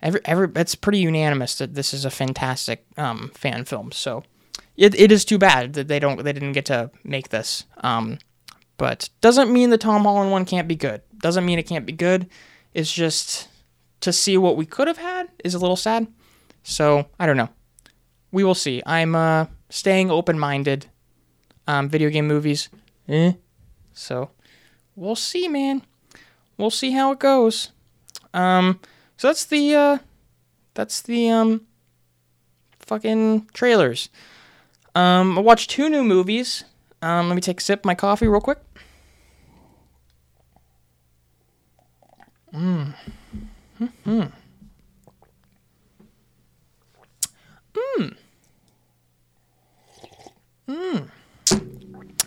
[0.02, 3.92] every every it's pretty unanimous that this is a fantastic um, fan film.
[3.92, 4.24] So
[4.76, 7.64] it, it is too bad that they don't they didn't get to make this.
[7.78, 8.18] Um,
[8.76, 11.02] but doesn't mean the Tom Holland one can't be good.
[11.18, 12.28] Doesn't mean it can't be good.
[12.72, 13.48] It's just
[14.00, 16.06] to see what we could have had is a little sad.
[16.62, 17.50] So I don't know.
[18.32, 18.82] We will see.
[18.86, 20.86] I'm uh, staying open minded.
[21.66, 22.68] Um, video game movies,
[23.08, 23.32] eh.
[23.92, 24.30] So
[24.96, 25.82] we'll see, man.
[26.60, 27.70] We'll see how it goes.
[28.34, 28.80] Um,
[29.16, 29.98] so that's the uh,
[30.74, 31.62] that's the um,
[32.78, 34.10] fucking trailers.
[34.94, 36.64] Um, I watched two new movies.
[37.02, 38.58] Um, let me take a sip of my coffee real quick.
[42.52, 42.94] Mm.
[44.04, 44.24] Hmm.
[47.74, 48.16] Mm.
[50.68, 51.08] Mm.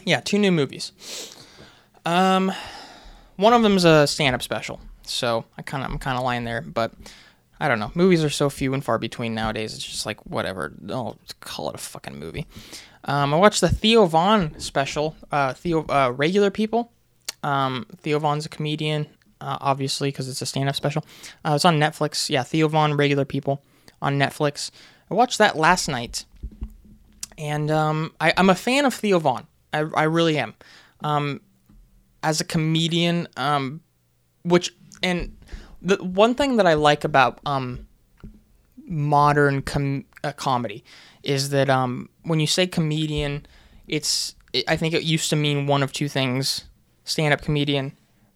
[0.06, 0.92] Yeah, two new movies.
[2.06, 2.52] Um,
[3.36, 6.62] one of them's a stand-up special, so I kind of I'm kind of lying there,
[6.62, 6.94] but
[7.60, 7.92] I don't know.
[7.96, 9.74] Movies are so few and far between nowadays.
[9.74, 10.74] It's just like whatever.
[10.90, 12.46] I'll call it a fucking movie.
[13.06, 15.16] Um, I watched the Theo Von special.
[15.32, 16.92] Uh, Theo uh, Regular People.
[17.44, 19.08] Um, Theo Von's a comedian,
[19.42, 21.06] uh, obviously, because it's a stand-up special.
[21.44, 22.30] Uh, it's on Netflix.
[22.30, 23.62] Yeah, Theo Von, Regular People,
[24.02, 24.72] on Netflix.
[25.12, 26.26] I watched that last night,
[27.38, 29.48] and um, I, I'm a fan of Theo Von.
[29.74, 30.54] I, I really am.
[31.02, 31.42] Um,
[32.24, 33.82] as a comedian, um,
[34.44, 35.36] which and
[35.82, 37.88] the one thing that I like about um,
[38.88, 40.84] modern com- uh, comedy
[41.22, 43.46] is that um, when you say comedian,
[43.88, 46.66] it's it, I think it used to mean one of two things:
[47.04, 47.96] stand-up comedian,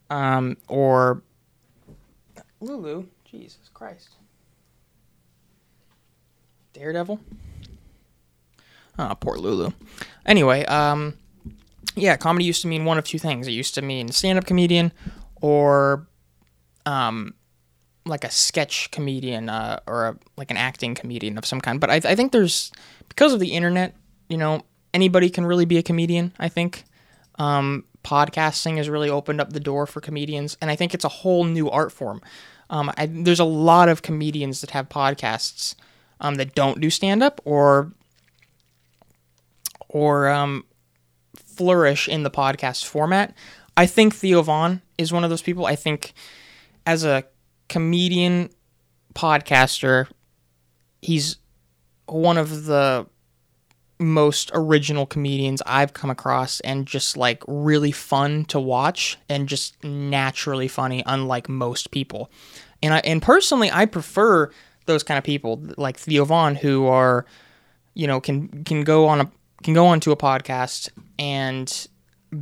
[0.09, 1.23] um, or
[2.59, 3.05] Lulu.
[3.29, 4.09] Jesus Christ,
[6.73, 7.19] Daredevil.
[8.97, 9.71] Oh, poor Lulu.
[10.25, 11.13] Anyway, um,
[11.97, 13.47] yeah, comedy used to mean one of two things.
[13.47, 14.91] It used to mean stand-up comedian,
[15.41, 16.07] or
[16.85, 17.33] um,
[18.05, 21.79] like a sketch comedian uh, or a, like an acting comedian of some kind.
[21.79, 22.71] But I, I think there's
[23.09, 23.95] because of the internet,
[24.29, 24.61] you know,
[24.93, 26.33] anybody can really be a comedian.
[26.39, 26.83] I think
[27.39, 31.09] um, podcasting has really opened up the door for comedians, and I think it's a
[31.09, 32.21] whole new art form.
[32.69, 35.75] Um, I, there's a lot of comedians that have podcasts
[36.19, 37.91] um, that don't do stand up or
[39.89, 40.65] or um,
[41.57, 43.35] flourish in the podcast format.
[43.75, 45.65] I think Theo Von is one of those people.
[45.65, 46.13] I think
[46.85, 47.23] as a
[47.69, 48.49] comedian
[49.13, 50.07] podcaster,
[51.01, 51.37] he's
[52.05, 53.07] one of the
[53.99, 59.83] most original comedians I've come across and just like really fun to watch and just
[59.83, 62.29] naturally funny unlike most people.
[62.83, 64.51] And I and personally I prefer
[64.85, 67.25] those kind of people like Theo Von who are
[67.95, 69.31] you know can can go on a
[69.63, 71.87] can go onto a podcast and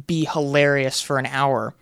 [0.07, 1.73] be hilarious for an hour.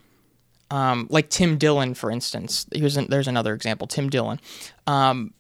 [0.72, 2.66] Um, like Tim Dillon, for instance.
[2.74, 3.86] Here's an, there's another example.
[3.86, 4.40] Tim Dillon
[4.88, 5.34] um,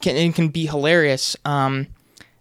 [0.00, 1.36] can and can be hilarious.
[1.44, 1.88] Um,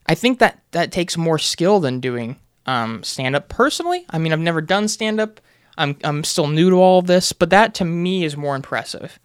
[0.05, 3.49] I think that that takes more skill than doing um, stand up.
[3.49, 5.41] Personally, I mean, I've never done stand up.
[5.77, 9.19] I'm I'm still new to all of this, but that to me is more impressive.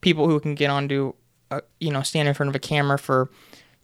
[0.00, 1.14] People who can get onto,
[1.50, 3.30] a, you know, stand in front of a camera for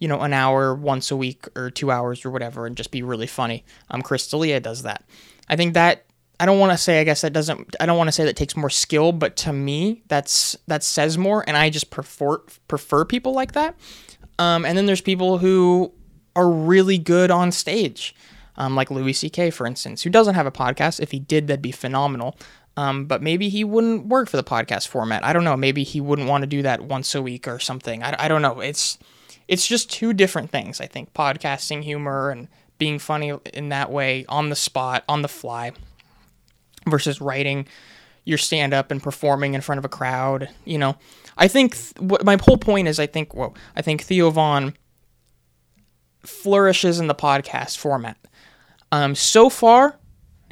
[0.02, 3.04] you know, an hour once a week or two hours or whatever and just be
[3.04, 3.64] really funny.
[3.88, 5.04] Um, Chris D'Elia does that.
[5.48, 6.06] I think that
[6.40, 8.34] I don't want to say I guess that doesn't I don't want to say that
[8.34, 13.04] takes more skill, but to me that's that says more, and I just prefer prefer
[13.04, 13.76] people like that.
[14.40, 15.92] Um, and then there's people who
[16.34, 18.12] are really good on stage,
[18.56, 19.50] um, like Louis C.K.
[19.50, 20.98] for instance, who doesn't have a podcast.
[20.98, 22.36] If he did, that'd be phenomenal.
[22.76, 25.22] Um, but maybe he wouldn't work for the podcast format.
[25.22, 25.56] I don't know.
[25.56, 28.02] Maybe he wouldn't want to do that once a week or something.
[28.02, 28.58] I, I don't know.
[28.58, 28.98] It's
[29.48, 30.80] it's just two different things.
[30.80, 35.28] I think podcasting humor and being funny in that way on the spot, on the
[35.28, 35.72] fly,
[36.88, 37.66] versus writing
[38.24, 40.48] your stand up and performing in front of a crowd.
[40.64, 40.96] You know,
[41.36, 44.74] I think th- what my whole point is I think, whoa, I think Theo Von
[46.20, 48.16] flourishes in the podcast format.
[48.90, 49.98] Um, so far,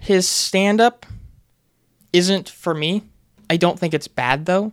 [0.01, 1.07] his stand up
[2.13, 3.03] isn't for me.
[3.49, 4.73] I don't think it's bad though.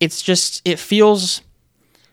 [0.00, 1.40] It's just, it feels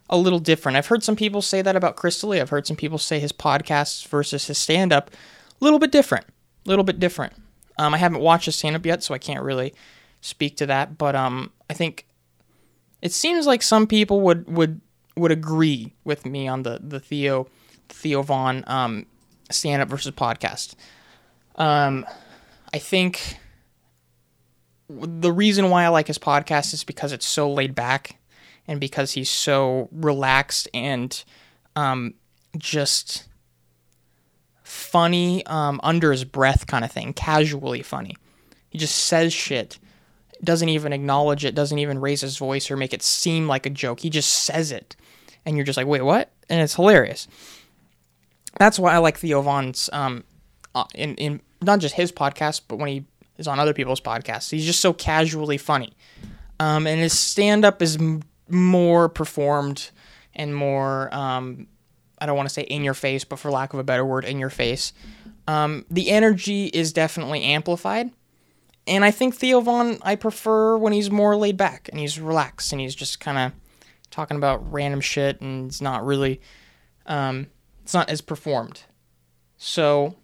[0.10, 0.78] a little different.
[0.78, 2.42] I've heard some people say that about Chris D'Elia.
[2.42, 6.26] I've heard some people say his podcasts versus his stand up, a little bit different.
[6.66, 7.34] A little bit different.
[7.78, 9.74] Um, I haven't watched his stand up yet, so I can't really
[10.22, 10.98] speak to that.
[10.98, 12.06] But um, I think
[13.02, 14.82] it seems like some people would would
[15.16, 17.48] would agree with me on the the Theo
[17.90, 19.06] Theo Von um,
[19.52, 20.76] stand up versus podcast.
[21.56, 22.06] Um,
[22.74, 23.38] I think
[24.90, 28.18] the reason why I like his podcast is because it's so laid back
[28.68, 31.24] and because he's so relaxed and
[31.76, 32.14] um,
[32.58, 33.28] just
[34.64, 38.16] funny um, under his breath kind of thing, casually funny.
[38.70, 39.80] He just says shit,
[40.44, 43.70] doesn't even acknowledge it, doesn't even raise his voice or make it seem like a
[43.70, 44.00] joke.
[44.00, 44.96] He just says it,
[45.46, 46.32] and you're just like, wait, what?
[46.50, 47.28] And it's hilarious.
[48.60, 50.24] That's why I like Theo Von's um,
[50.76, 53.06] uh, in in not just his podcast, but when he
[53.38, 55.94] is on other people's podcasts, he's just so casually funny.
[56.60, 57.98] Um, and his stand up is
[58.50, 59.90] more performed
[60.34, 61.68] and more um,
[62.24, 64.24] I don't want to say in your face, but for lack of a better word,
[64.24, 64.94] in your face.
[65.46, 68.12] Um, the energy is definitely amplified.
[68.88, 72.72] And I think Theo Von, I prefer when he's more laid back and he's relaxed
[72.72, 73.52] and he's just kind of
[74.10, 76.40] talking about random shit and it's not really,
[77.08, 77.48] um,
[77.82, 78.84] it's not as performed.
[79.58, 80.16] So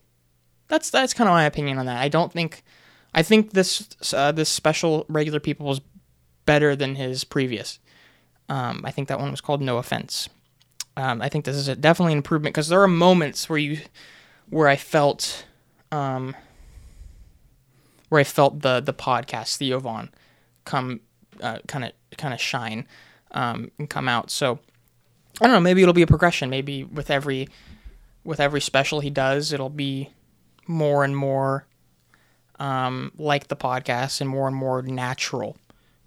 [0.69, 1.97] that's that's kind of my opinion on that.
[1.97, 2.63] I don't think,
[3.13, 5.81] I think this uh, this special regular people was
[6.45, 7.79] better than his previous.
[8.49, 10.27] Um, I think that one was called No Offense.
[10.97, 13.79] Um, I think this is a, definitely an improvement because there are moments where you,
[14.49, 15.45] where I felt,
[15.91, 16.35] um,
[18.09, 20.09] where I felt the the podcast Theo Von
[20.65, 20.99] come,
[21.67, 22.87] kind of kind of shine,
[23.31, 24.29] um, and come out.
[24.31, 24.59] So
[25.39, 25.59] I don't know.
[25.61, 26.49] Maybe it'll be a progression.
[26.49, 27.47] Maybe with every
[28.23, 30.09] with every special he does, it'll be
[30.67, 31.65] more and more
[32.59, 35.55] um, like the podcast and more and more natural.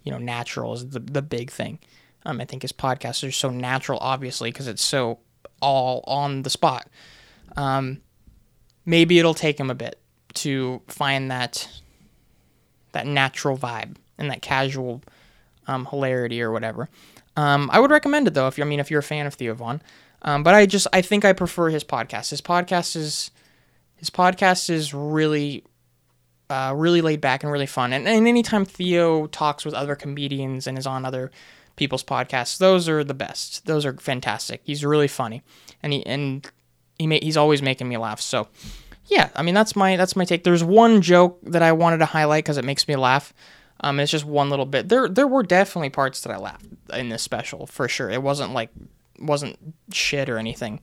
[0.05, 1.79] You know, natural is the the big thing.
[2.25, 5.19] Um, I think his podcasts are so natural, obviously, because it's so
[5.61, 6.89] all on the spot.
[7.57, 8.01] Um,
[8.85, 9.99] maybe it'll take him a bit
[10.35, 11.69] to find that
[12.93, 15.03] that natural vibe and that casual
[15.67, 16.89] um, hilarity or whatever.
[17.37, 18.49] Um, I would recommend it though.
[18.49, 19.83] If you, I mean, if you're a fan of Theo Von,
[20.23, 22.31] um, but I just I think I prefer his podcast.
[22.31, 23.31] His podcast is
[23.97, 25.65] his podcast is really
[26.51, 27.93] uh, really laid back and really fun.
[27.93, 31.31] And, and anytime Theo talks with other comedians and is on other
[31.77, 33.67] people's podcasts, those are the best.
[33.67, 34.61] Those are fantastic.
[34.65, 35.43] He's really funny,
[35.83, 36.49] and he and
[36.99, 38.21] he ma- he's always making me laugh.
[38.21, 38.49] So
[39.07, 40.45] yeah, I mean that's my that's my take.
[40.45, 43.33] There's one joke that I wanted to highlight because it makes me laugh.
[43.81, 44.89] Um, it's just one little bit.
[44.89, 48.11] There there were definitely parts that I laughed in this special for sure.
[48.11, 48.71] It wasn't like
[49.19, 49.59] wasn't
[49.93, 50.81] shit or anything.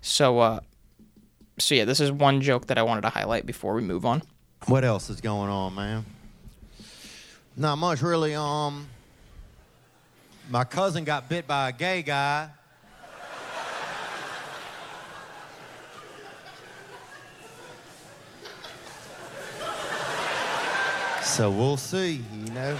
[0.00, 0.60] So uh,
[1.58, 4.22] so yeah, this is one joke that I wanted to highlight before we move on.
[4.66, 6.04] What else is going on, man?
[7.56, 8.34] Not much, really.
[8.34, 8.88] Um,
[10.48, 12.48] my cousin got bit by a gay guy.
[21.22, 22.78] So we'll see, you know.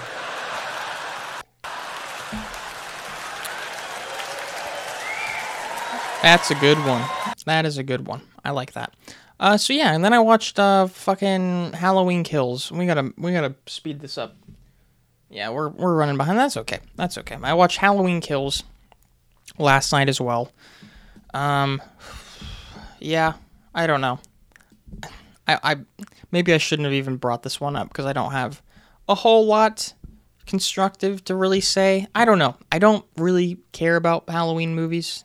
[6.22, 7.04] That's a good one.
[7.46, 8.22] That is a good one.
[8.44, 8.92] I like that.
[9.38, 12.72] Uh, so yeah, and then I watched uh fucking Halloween Kills.
[12.72, 14.34] We gotta we gotta speed this up.
[15.30, 16.38] Yeah, we're we're running behind.
[16.38, 16.80] That's okay.
[16.96, 17.36] That's okay.
[17.42, 18.62] I watched Halloween Kills
[19.58, 20.50] last night as well.
[21.34, 21.82] Um,
[22.98, 23.34] yeah,
[23.74, 24.20] I don't know.
[25.46, 25.76] I I
[26.32, 28.62] maybe I shouldn't have even brought this one up because I don't have
[29.08, 29.92] a whole lot
[30.46, 32.06] constructive to really say.
[32.14, 32.56] I don't know.
[32.72, 35.24] I don't really care about Halloween movies.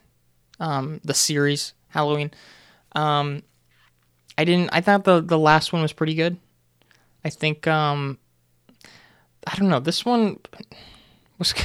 [0.60, 2.32] Um, the series Halloween.
[2.94, 3.44] Um,
[4.38, 4.70] I didn't.
[4.74, 6.38] I thought the the last one was pretty good.
[7.24, 7.68] I think.
[7.68, 8.20] Um,
[9.48, 9.80] I don't know.
[9.80, 10.40] This one
[11.38, 11.54] was.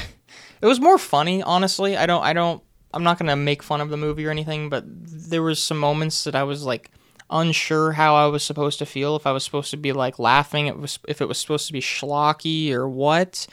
[0.61, 1.97] It was more funny, honestly.
[1.97, 2.25] I don't.
[2.25, 2.61] I don't.
[2.93, 6.25] I'm not gonna make fun of the movie or anything, but there was some moments
[6.25, 6.91] that I was like
[7.31, 9.15] unsure how I was supposed to feel.
[9.17, 11.73] If I was supposed to be like laughing, it was if it was supposed to
[11.73, 13.47] be schlocky or what.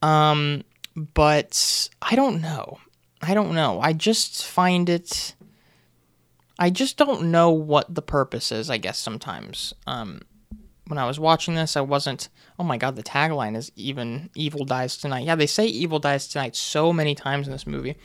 [0.00, 0.64] Um,
[0.96, 2.78] but I don't know.
[3.20, 3.80] I don't know.
[3.80, 5.34] I just find it.
[6.58, 8.70] I just don't know what the purpose is.
[8.70, 9.74] I guess sometimes.
[9.86, 10.22] Um,
[10.86, 12.28] when I was watching this, I wasn't.
[12.58, 16.28] Oh my god, the tagline is even "Evil dies tonight." Yeah, they say "Evil dies
[16.28, 17.96] tonight" so many times in this movie,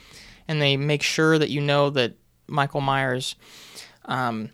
[0.47, 2.13] and they make sure that you know that
[2.47, 3.35] Michael Myers,
[4.05, 4.51] um,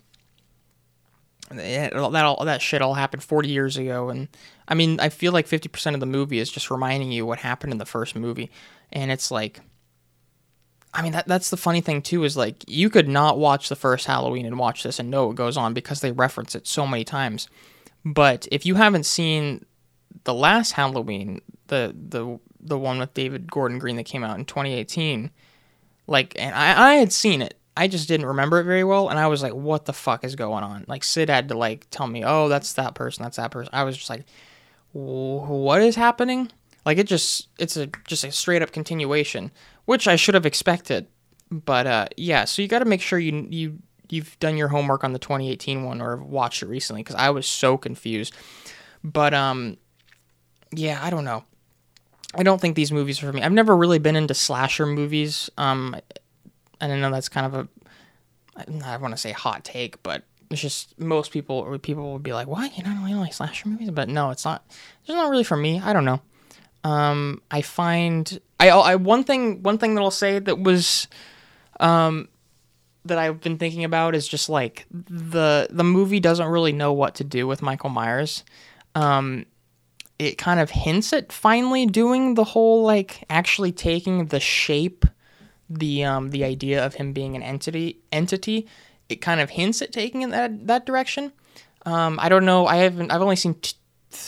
[1.49, 4.28] that all that shit all happened 40 years ago and
[4.67, 7.71] i mean i feel like 50% of the movie is just reminding you what happened
[7.71, 8.51] in the first movie
[8.91, 9.59] and it's like
[10.93, 13.76] i mean that that's the funny thing too is like you could not watch the
[13.76, 16.88] first halloween and watch this and know what goes on because they reference it so
[16.88, 17.47] many times
[18.06, 19.66] but if you haven't seen
[20.24, 24.45] the last halloween the the the one with david gordon green that came out in
[24.45, 25.32] 2018
[26.08, 29.18] like and i i had seen it I just didn't remember it very well, and
[29.18, 32.08] I was like, "What the fuck is going on?" Like Sid had to like tell
[32.08, 34.26] me, "Oh, that's that person, that's that person." I was just like,
[34.91, 36.51] "What is happening?"
[36.86, 39.51] Like it just it's a just a straight up continuation,
[39.86, 41.08] which I should have expected.
[41.49, 43.80] But uh, yeah, so you got to make sure you you
[44.14, 47.47] you've done your homework on the 2018 one or watched it recently because I was
[47.47, 48.34] so confused.
[49.03, 49.78] But um,
[50.72, 51.43] yeah, I don't know.
[52.36, 53.41] I don't think these movies are for me.
[53.41, 55.49] I've never really been into slasher movies.
[55.57, 55.95] Um,
[56.80, 57.68] and I know that's kind of a
[58.86, 62.47] I want to say hot take, but it's just most people people would be like,
[62.47, 62.78] "What?
[62.78, 64.64] You don't really like slasher movies?" But no, it's not.
[65.01, 65.82] It's not really for me.
[65.84, 66.22] I don't know.
[66.84, 71.07] Um, I find I, I one thing one thing that I'll say that was
[71.80, 72.28] um
[73.06, 77.16] that I've been thinking about is just like the the movie doesn't really know what
[77.16, 78.43] to do with Michael Myers.
[78.95, 79.45] Um,
[80.20, 85.06] it kind of hints at finally doing the whole like actually taking the shape
[85.70, 88.68] the um, the idea of him being an entity entity.
[89.10, 91.32] It kind of hints at taking in that that direction.
[91.86, 92.66] Um, I don't know.
[92.66, 93.12] I haven't.
[93.12, 93.56] I've only seen.
[93.56, 93.76] T-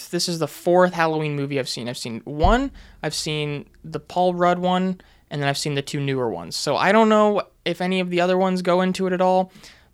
[0.10, 1.88] this is the fourth Halloween movie I've seen.
[1.88, 2.72] I've seen one.
[3.04, 5.00] I've seen the Paul Rudd one,
[5.30, 6.56] and then I've seen the two newer ones.
[6.56, 9.52] So I don't know if any of the other ones go into it at all.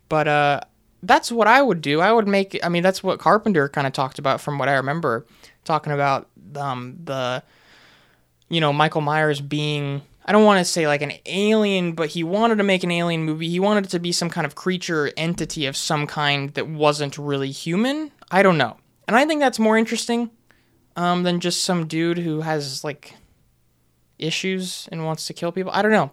[0.08, 0.60] But uh,
[1.02, 2.00] that's what I would do.
[2.00, 2.58] I would make.
[2.62, 5.26] I mean, that's what Carpenter kind of talked about, from what I remember,
[5.64, 7.42] talking about um, the,
[8.48, 12.22] you know, Michael Myers being I don't want to say like an alien, but he
[12.22, 13.48] wanted to make an alien movie.
[13.48, 17.18] He wanted it to be some kind of creature entity of some kind that wasn't
[17.18, 18.12] really human.
[18.30, 18.76] I don't know.
[19.08, 20.30] And I think that's more interesting
[20.94, 23.14] um, than just some dude who has like
[24.22, 25.72] issues and wants to kill people.
[25.72, 26.12] I don't know.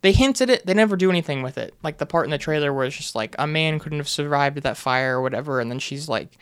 [0.00, 1.74] They hinted it, they never do anything with it.
[1.82, 4.58] Like the part in the trailer where it's just like a man couldn't have survived
[4.58, 6.38] that fire or whatever, and then she's like,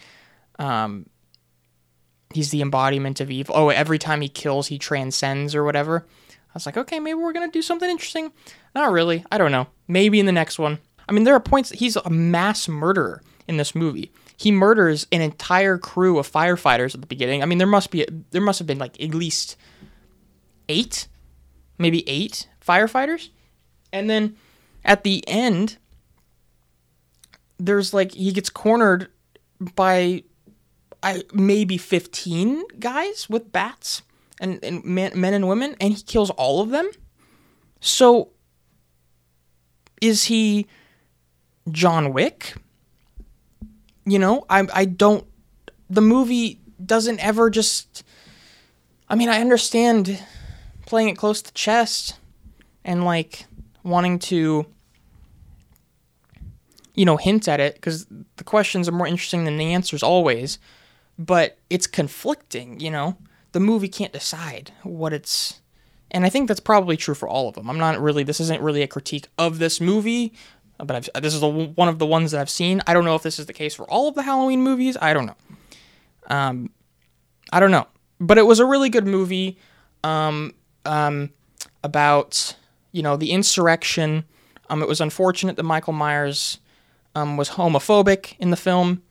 [0.59, 1.07] um,
[2.35, 3.55] he's the embodiment of evil.
[3.57, 6.07] Oh, every time he kills, he transcends or whatever.
[6.31, 8.31] I was like, okay, maybe we're gonna do something interesting.
[8.75, 9.25] Not really.
[9.33, 9.69] I don't know.
[9.89, 10.79] Maybe in the next one.
[11.09, 11.71] I mean, there are points.
[11.71, 14.13] He's a mass murderer in this movie.
[14.37, 17.43] He murders an entire crew of firefighters at the beginning.
[17.43, 19.57] I mean, there must be there must have been like at least
[20.69, 21.09] eight,
[21.79, 23.31] maybe eight firefighters,
[23.93, 24.37] and then
[24.85, 25.79] at the end,
[27.59, 29.09] there's like he gets cornered
[29.75, 30.23] by
[31.03, 34.03] I maybe 15 guys with bats
[34.41, 36.91] and, and men, men and women, and he kills all of them.
[37.81, 38.31] So,
[40.01, 40.67] is he
[41.71, 42.55] John Wick?
[44.05, 45.27] You know, I I don't.
[45.89, 48.05] The movie doesn't ever just.
[49.09, 50.21] I mean, I understand
[50.87, 52.19] playing it close to chest
[52.85, 53.45] and like
[53.83, 54.67] wanting to
[56.95, 58.07] you know hint at it because
[58.37, 60.59] the questions are more interesting than the answers always
[61.19, 63.17] but it's conflicting you know
[63.53, 65.61] the movie can't decide what it's
[66.11, 67.69] and I think that's probably true for all of them.
[67.69, 70.33] I'm not really this isn't really a critique of this movie,
[70.79, 72.81] but I've, this is one of the ones that I've seen.
[72.87, 74.97] I don't know if this is the case for all of the Halloween movies.
[75.01, 75.37] I don't know.
[76.29, 76.71] Um,
[77.53, 77.87] I don't know,
[78.21, 79.59] but it was a really good movie.
[80.05, 80.55] Um,
[80.87, 81.31] um,
[81.83, 82.57] about
[82.93, 84.25] you know the insurrection.
[84.69, 86.59] Um, it was unfortunate that Michael Myers
[87.15, 89.03] um, was homophobic in the film.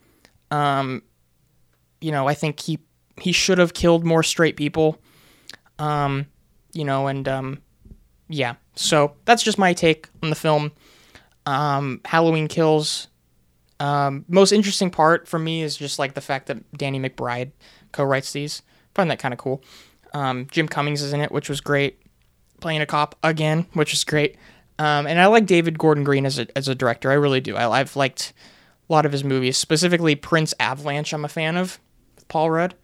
[0.52, 1.04] Um,
[2.02, 2.80] you know, I think he
[3.20, 5.00] he should have killed more straight people.
[5.80, 6.28] Um,
[6.74, 7.62] you know, and um,
[8.28, 8.56] yeah.
[8.76, 10.72] So that's just my take on the film.
[11.46, 13.08] Um, Halloween Kills.
[13.80, 17.52] Um, most interesting part for me is just like the fact that Danny McBride
[17.92, 18.62] co-writes these.
[18.68, 19.62] I find that kind of cool.
[20.16, 22.02] Um, Jim Cummings is in it, which was great.
[22.62, 24.38] Playing a cop again, which is great.
[24.80, 27.12] Um, and I like David Gordon Green as a as a director.
[27.12, 27.56] I really do.
[27.56, 28.34] I, I've liked
[28.90, 31.14] a lot of his movies, specifically Prince Avalanche.
[31.14, 31.80] I'm a fan of
[32.30, 32.76] Paul Rudd.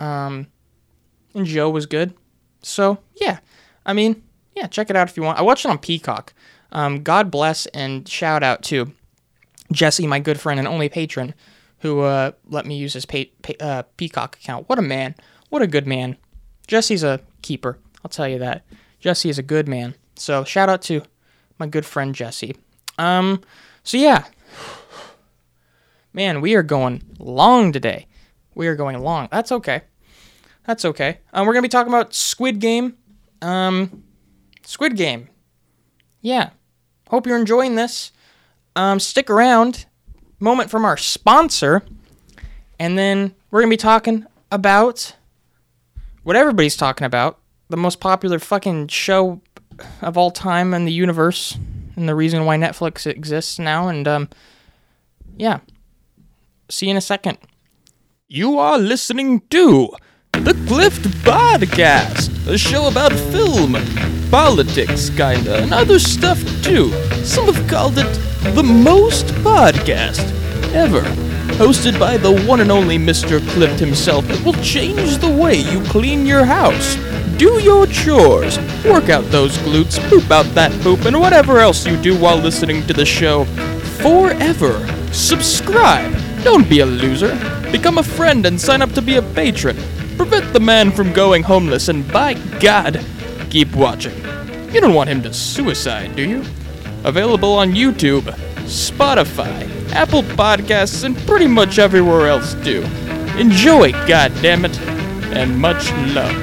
[0.00, 0.48] Um,
[1.34, 2.14] and Joe was good.
[2.62, 3.38] So yeah,
[3.86, 4.24] I mean,
[4.56, 5.38] yeah, check it out if you want.
[5.38, 6.34] I watched it on Peacock.
[6.72, 8.92] Um, God bless and shout out to
[9.70, 11.32] Jesse, my good friend and only patron,
[11.78, 14.68] who uh, let me use his pay, pay, uh, Peacock account.
[14.68, 15.14] What a man!
[15.48, 16.16] What a good man.
[16.66, 17.78] Jesse's a keeper.
[18.04, 18.64] I'll tell you that.
[19.00, 19.94] Jesse is a good man.
[20.16, 21.02] So shout out to
[21.58, 22.56] my good friend Jesse.
[22.98, 23.42] Um,
[23.82, 24.24] so yeah,
[26.12, 28.06] man, we are going long today.
[28.54, 29.28] We are going long.
[29.30, 29.82] That's okay.
[30.66, 31.18] That's okay.
[31.32, 32.96] Um, we're gonna be talking about Squid Game.
[33.42, 34.02] Um,
[34.64, 35.28] Squid Game.
[36.20, 36.50] Yeah.
[37.08, 38.12] Hope you're enjoying this.
[38.74, 39.86] Um, stick around.
[40.38, 41.82] moment from our sponsor,
[42.78, 45.15] and then we're gonna be talking about
[46.26, 49.40] what everybody's talking about the most popular fucking show
[50.02, 51.56] of all time in the universe,
[51.94, 53.86] and the reason why Netflix exists now.
[53.86, 54.28] And um,
[55.36, 55.60] yeah,
[56.68, 57.38] see you in a second.
[58.26, 59.90] You are listening to
[60.32, 63.76] the Clift Podcast, a show about film,
[64.28, 66.90] politics, kinda, and other stuff too.
[67.22, 68.12] Some have called it
[68.56, 70.32] the most podcast
[70.74, 71.02] ever.
[71.56, 73.40] Hosted by the one and only Mr.
[73.50, 76.96] Clift himself it will change the way you clean your house.
[77.38, 81.96] Do your chores, work out those glutes, poop out that poop, and whatever else you
[82.00, 83.44] do while listening to the show
[84.00, 84.86] forever.
[85.12, 86.14] Subscribe.
[86.42, 87.34] Don't be a loser.
[87.72, 89.76] Become a friend and sign up to be a patron.
[90.16, 93.04] Prevent the man from going homeless, and by God,
[93.50, 94.16] keep watching.
[94.72, 96.44] You don't want him to suicide, do you?
[97.04, 98.24] Available on YouTube,
[98.64, 102.82] Spotify, Apple Podcasts, and pretty much everywhere else too.
[103.38, 104.78] Enjoy, goddammit,
[105.34, 106.36] and much love.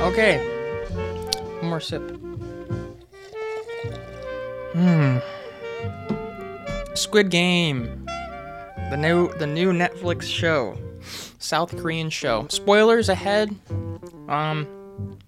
[0.00, 0.38] Okay.
[1.60, 2.29] One more sip.
[7.10, 8.06] Squid Game.
[8.88, 10.78] The new the new Netflix show.
[11.40, 12.46] South Korean show.
[12.50, 13.52] Spoilers ahead.
[14.28, 15.18] Um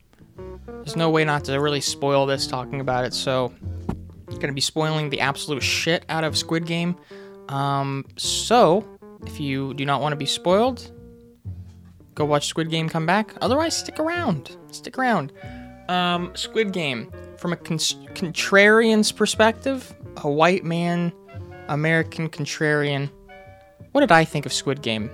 [0.69, 3.53] there's no way not to really spoil this talking about it, so
[4.39, 6.95] gonna be spoiling the absolute shit out of Squid Game.
[7.49, 8.87] Um so
[9.27, 10.89] if you do not want to be spoiled,
[12.15, 13.35] go watch Squid Game come back.
[13.41, 14.57] Otherwise, stick around.
[14.71, 15.33] Stick around.
[15.89, 21.13] Um, Squid Game, from a con- contrarian's perspective, a white man,
[21.73, 23.11] American contrarian.
[23.93, 25.11] What did I think of Squid Game?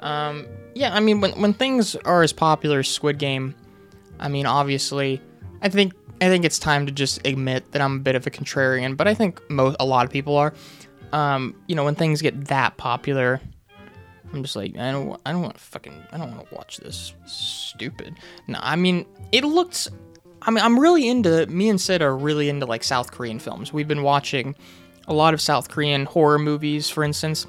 [0.00, 3.54] Um, yeah, I mean, when, when things are as popular as Squid Game,
[4.18, 5.20] I mean, obviously,
[5.62, 8.30] I think I think it's time to just admit that I'm a bit of a
[8.30, 10.54] contrarian, but I think most a lot of people are.
[11.12, 13.40] Um, you know, when things get that popular,
[14.32, 17.14] I'm just like, I don't, I don't want fucking, I don't want to watch this.
[17.26, 18.16] Stupid.
[18.48, 19.88] No, I mean, it looks.
[20.42, 21.46] I mean, I'm really into.
[21.46, 23.72] Me and Sid are really into like South Korean films.
[23.72, 24.54] We've been watching
[25.08, 27.46] a lot of South Korean horror movies, for instance.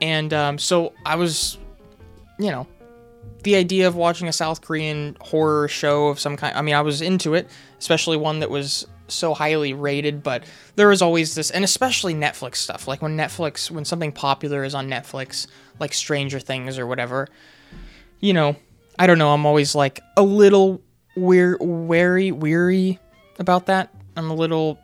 [0.00, 1.58] And um, so I was,
[2.38, 2.66] you know,
[3.42, 6.56] the idea of watching a South Korean horror show of some kind.
[6.56, 10.90] I mean, I was into it, especially one that was so highly rated, but there
[10.90, 12.88] is always this, and especially Netflix stuff.
[12.88, 15.46] Like when Netflix, when something popular is on Netflix,
[15.78, 17.28] like Stranger Things or whatever,
[18.20, 18.56] you know,
[18.98, 19.32] I don't know.
[19.32, 20.82] I'm always like a little
[21.16, 22.98] weir- wary, weary
[23.38, 23.94] about that.
[24.16, 24.78] I'm a little,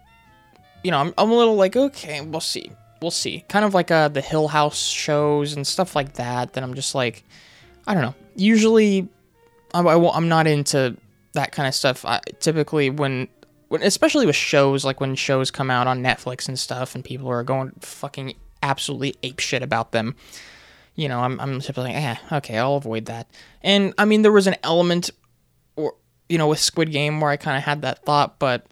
[0.85, 2.71] you know, I'm, I'm a little like, okay, we'll see.
[3.01, 3.45] We'll see.
[3.49, 6.95] Kind of like uh, the Hill House shows and stuff like that, that I'm just
[6.95, 7.25] like,
[7.87, 8.15] I don't know.
[8.37, 9.09] Usually,
[9.75, 10.97] I, I, won't- I'm not into
[11.33, 12.05] that kind of stuff.
[12.05, 13.29] I, typically, when
[13.69, 17.29] when especially with shows like when shows come out on Netflix and stuff and people
[17.31, 20.15] are going fucking absolutely ape shit about them.
[20.95, 23.29] You know, I'm I'm typically like, eh, okay, I'll avoid that.
[23.63, 25.11] And I mean, there was an element,
[25.75, 25.95] or
[26.29, 28.67] you know, with Squid Game where I kind of had that thought, but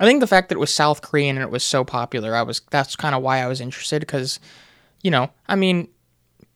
[0.00, 2.42] I think the fact that it was South Korean and it was so popular, I
[2.42, 4.38] was that's kind of why I was interested because,
[5.02, 5.88] you know, I mean,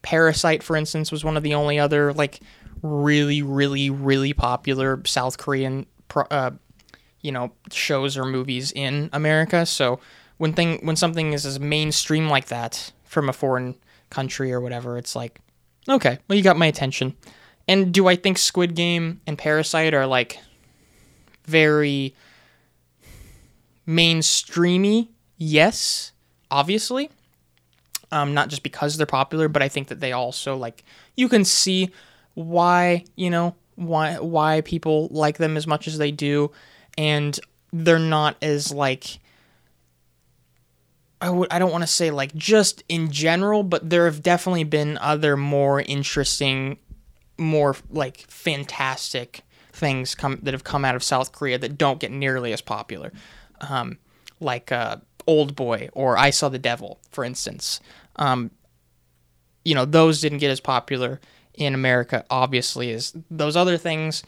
[0.03, 2.41] Parasite, for instance, was one of the only other like
[2.83, 5.87] really, really, really popular South Korean,
[6.31, 6.51] uh,
[7.21, 9.65] you know, shows or movies in America.
[9.67, 10.01] So
[10.39, 13.77] when thing when something is as mainstream like that from a foreign
[14.11, 15.41] country or whatever, it's like,
[15.89, 17.17] okay, well, you got my attention.
[17.69, 20.39] And do I think Squid Game and Parasite are like
[21.47, 22.15] very
[23.87, 25.09] mainstreamy?
[25.39, 26.13] Yes,
[26.51, 27.11] obviously
[28.13, 30.85] um, not just because they're popular, but I think that they also like
[31.17, 31.91] you can see
[32.35, 36.53] why you know why why people like them as much as they do,
[36.97, 37.41] and
[37.73, 39.19] they're not as like
[41.23, 44.65] I would I don't want to say like just in general, but there have definitely
[44.65, 46.79] been other more interesting,
[47.39, 49.41] more like fantastic
[49.73, 53.11] things come that have come out of South Korea that don't get nearly as popular,
[53.69, 53.99] um,
[54.41, 54.97] like uh,
[55.27, 57.81] Old Boy or I Saw the Devil, for instance.
[58.17, 58.51] Um,
[59.65, 61.21] you know, those didn't get as popular
[61.55, 64.23] in America, obviously, as those other things,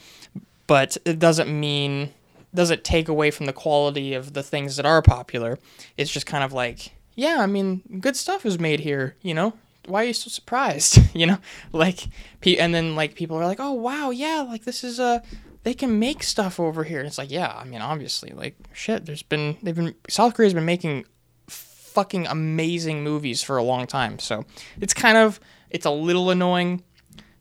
[0.67, 2.13] but it doesn't mean
[2.55, 5.59] doesn't take away from the quality of the things that are popular.
[5.97, 9.55] It's just kind of like, yeah, I mean, good stuff is made here, you know?
[9.87, 10.99] Why are you so surprised?
[11.15, 11.39] you know?
[11.73, 12.07] Like
[12.47, 15.23] and then like people are like, "Oh, wow, yeah, like this is a
[15.65, 17.01] they can make stuff over here.
[17.01, 19.07] And it's like, yeah, I mean, obviously, like shit.
[19.07, 21.07] There's been they've been South Korea's been making
[21.49, 24.19] fucking amazing movies for a long time.
[24.19, 24.45] So
[24.81, 25.41] it's kind of
[25.71, 26.85] it's a little annoying,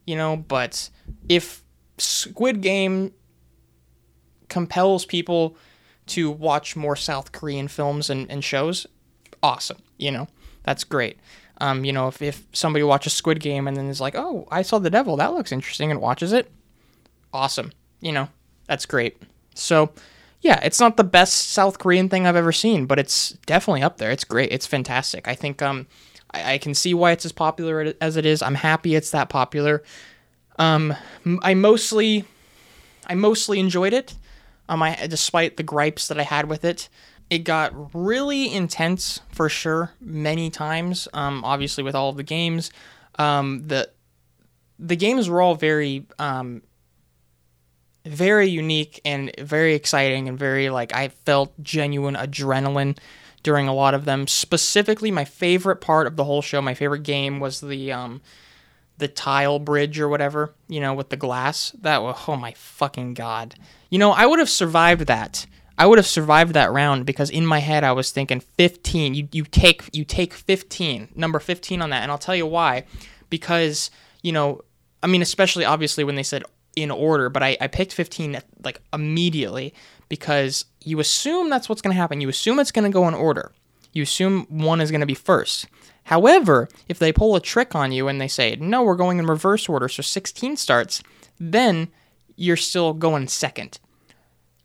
[0.08, 0.38] you know.
[0.38, 0.90] But
[1.30, 1.64] if
[1.98, 3.14] Squid Game
[4.48, 5.58] compels people
[6.06, 8.88] to watch more South Korean films and, and shows,
[9.42, 9.78] awesome.
[9.98, 10.28] You know,
[10.64, 11.18] that's great.
[11.60, 14.64] Um, you know, if, if somebody watches Squid Game and then is like, oh, I
[14.64, 16.52] saw The Devil, that looks interesting, and watches it,
[17.32, 17.72] awesome.
[18.04, 18.28] You know,
[18.68, 19.18] that's great.
[19.56, 19.92] So,
[20.42, 23.98] yeah, it's not the best South Korean thing I've ever seen, but it's definitely up
[23.98, 24.12] there.
[24.12, 24.52] It's great.
[24.52, 25.28] It's fantastic.
[25.28, 25.88] I think um,
[26.34, 28.42] I, I can see why it's as popular as it is.
[28.42, 29.84] I'm happy it's that popular.
[30.60, 30.94] Um,
[31.42, 32.26] I mostly,
[33.08, 34.16] I mostly enjoyed it.
[34.68, 36.90] Um, I despite the gripes that I had with it,
[37.30, 41.08] it got really intense for sure many times.
[41.14, 42.70] Um, obviously with all of the games,
[43.18, 43.90] um, the
[44.78, 46.62] the games were all very um,
[48.06, 52.98] very unique and very exciting and very like I felt genuine adrenaline
[53.44, 54.28] during a lot of them.
[54.28, 58.22] Specifically, my favorite part of the whole show, my favorite game was the um,
[58.98, 61.72] the tile bridge or whatever, you know, with the glass.
[61.82, 63.56] That was oh my fucking god.
[63.90, 65.46] You know, I would have survived that.
[65.78, 69.14] I would have survived that round because in my head I was thinking 15.
[69.14, 72.86] You you take you take 15, number 15 on that, and I'll tell you why.
[73.30, 73.92] Because
[74.22, 74.62] you know,
[75.02, 76.44] I mean, especially obviously when they said
[76.76, 79.74] in order, but I, I picked 15 like immediately
[80.10, 82.22] because you assume that's what's going to happen.
[82.22, 83.52] You assume it's going to go in order.
[83.94, 85.68] You assume one is going to be first.
[86.06, 89.26] However, if they pull a trick on you and they say, no, we're going in
[89.26, 91.02] reverse order, so 16 starts,
[91.40, 91.90] then
[92.36, 93.80] you're still going second.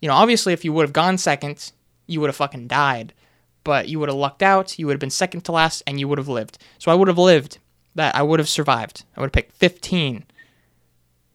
[0.00, 1.72] You know, obviously, if you would have gone second,
[2.06, 3.12] you would have fucking died.
[3.64, 6.08] But you would have lucked out, you would have been second to last, and you
[6.08, 6.58] would have lived.
[6.78, 7.58] So I would have lived.
[7.94, 9.04] That I would have survived.
[9.16, 10.24] I would have picked 15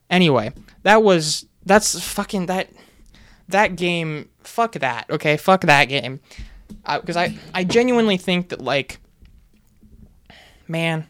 [0.09, 2.69] Anyway, that was that's fucking that
[3.47, 4.29] that game.
[4.43, 5.09] Fuck that.
[5.09, 6.19] Okay, fuck that game.
[6.85, 8.99] Because uh, I I genuinely think that like,
[10.67, 11.07] man,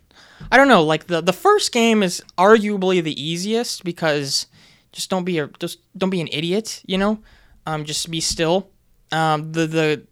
[0.52, 0.84] I don't know.
[0.84, 4.48] Like the the first game is arguably the easiest because
[4.91, 6.82] just don't be a just don't be an idiot.
[6.86, 7.20] You know,
[7.66, 8.70] um, just be still.
[9.12, 10.08] Um, the the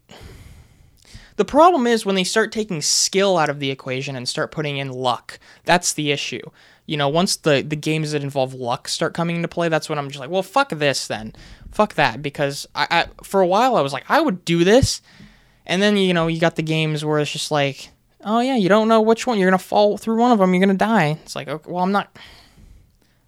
[1.38, 4.78] the problem is when they start taking skill out of the equation and start putting
[4.78, 5.40] in luck.
[5.66, 6.42] That's the issue
[6.86, 9.98] you know, once the the games that involve luck start coming into play, that's when
[9.98, 11.34] I'm just like, well, fuck this then,
[11.72, 15.02] fuck that, because I, I for a while I was like, I would do this,
[15.66, 17.90] and then you know you got the games where it's just like,
[18.24, 20.62] oh yeah, you don't know which one you're gonna fall through one of them, you're
[20.62, 21.20] gonna die.
[21.24, 22.10] It's like, okay, well, I'm not.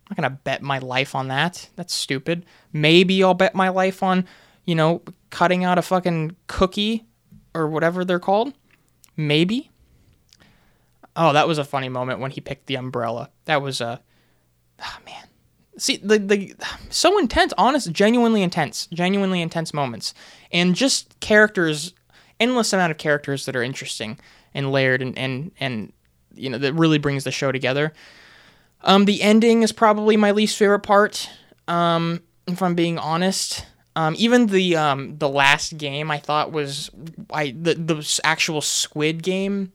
[0.06, 1.70] I'm not gonna bet my life on that.
[1.76, 2.46] That's stupid.
[2.74, 4.28] Maybe I'll bet my life on,
[4.66, 7.06] you know, cutting out a fucking cookie
[7.56, 8.54] or whatever they're called.
[9.16, 9.70] Maybe.
[11.16, 13.30] Oh, that was a funny moment when he picked the umbrella.
[13.46, 14.02] That was a,
[14.82, 15.28] oh, man.
[15.76, 16.54] See the the
[16.92, 20.14] so intense, honest, genuinely intense, genuinely intense moments,
[20.52, 21.94] and just characters,
[22.40, 24.20] endless amount of characters that are interesting
[24.54, 25.92] and layered and and and
[26.36, 27.92] you know that really brings the show together.
[28.82, 31.28] Um, the ending is probably my least favorite part.
[31.68, 33.66] Um, if I'm being honest.
[33.96, 36.90] Um, even the um, the last game I thought was
[37.32, 39.72] I the the actual Squid Game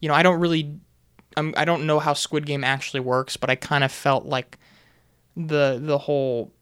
[0.00, 0.78] you know, I don't really,
[1.36, 4.58] I'm, I don't know how Squid Game actually works, but I kind of felt like
[5.36, 6.52] the the whole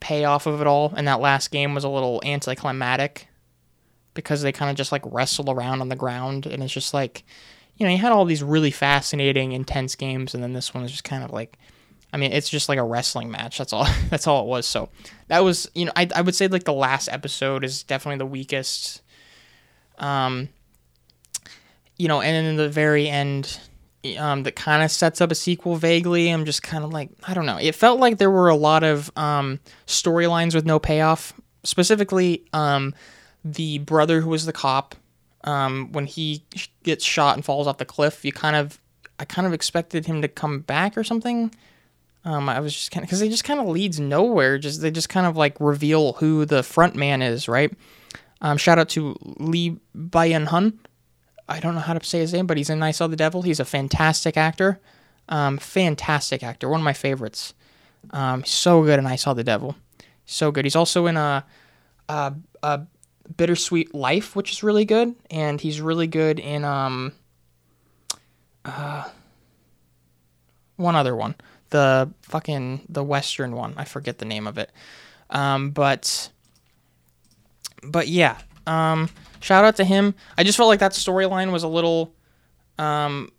[0.00, 3.28] payoff of it all in that last game was a little anticlimactic
[4.14, 7.24] because they kind of just like wrestle around on the ground and it's just like
[7.76, 10.90] you know you had all these really fascinating intense games and then this one is
[10.90, 11.56] just kind of like
[12.12, 14.88] i mean it's just like a wrestling match that's all that's all it was so
[15.28, 18.26] that was you know i, I would say like the last episode is definitely the
[18.26, 19.02] weakest
[19.98, 20.48] um
[21.98, 23.58] you know, and then in the very end,
[24.18, 26.30] um, that kind of sets up a sequel vaguely.
[26.30, 27.58] I'm just kind of like, I don't know.
[27.58, 31.32] It felt like there were a lot of um, storylines with no payoff.
[31.64, 32.94] Specifically, um,
[33.44, 34.94] the brother who was the cop,
[35.44, 36.44] um, when he
[36.84, 38.80] gets shot and falls off the cliff, you kind of,
[39.18, 41.52] I kind of expected him to come back or something.
[42.24, 44.58] Um, I was just kind of because they just kind of leads nowhere.
[44.58, 47.72] Just they just kind of like reveal who the front man is, right?
[48.40, 50.78] Um, shout out to Lee Byung Hun
[51.48, 53.42] I don't know how to say his name, but he's in I Saw the Devil.
[53.42, 54.80] He's a fantastic actor.
[55.28, 56.68] Um, fantastic actor.
[56.68, 57.54] One of my favorites.
[58.10, 59.76] Um, so good in I Saw the Devil.
[60.26, 60.64] So good.
[60.64, 61.44] He's also in a,
[62.08, 62.80] a, a
[63.36, 67.12] Bittersweet Life, which is really good, and he's really good in um,
[68.64, 69.08] uh,
[70.76, 71.34] one other one,
[71.70, 73.74] the fucking the Western one.
[73.76, 74.70] I forget the name of it.
[75.30, 76.30] Um, but
[77.82, 78.38] but yeah,
[78.68, 79.08] um,
[79.40, 80.14] shout out to him.
[80.36, 82.14] I just felt like that storyline was a little,
[82.78, 83.30] um,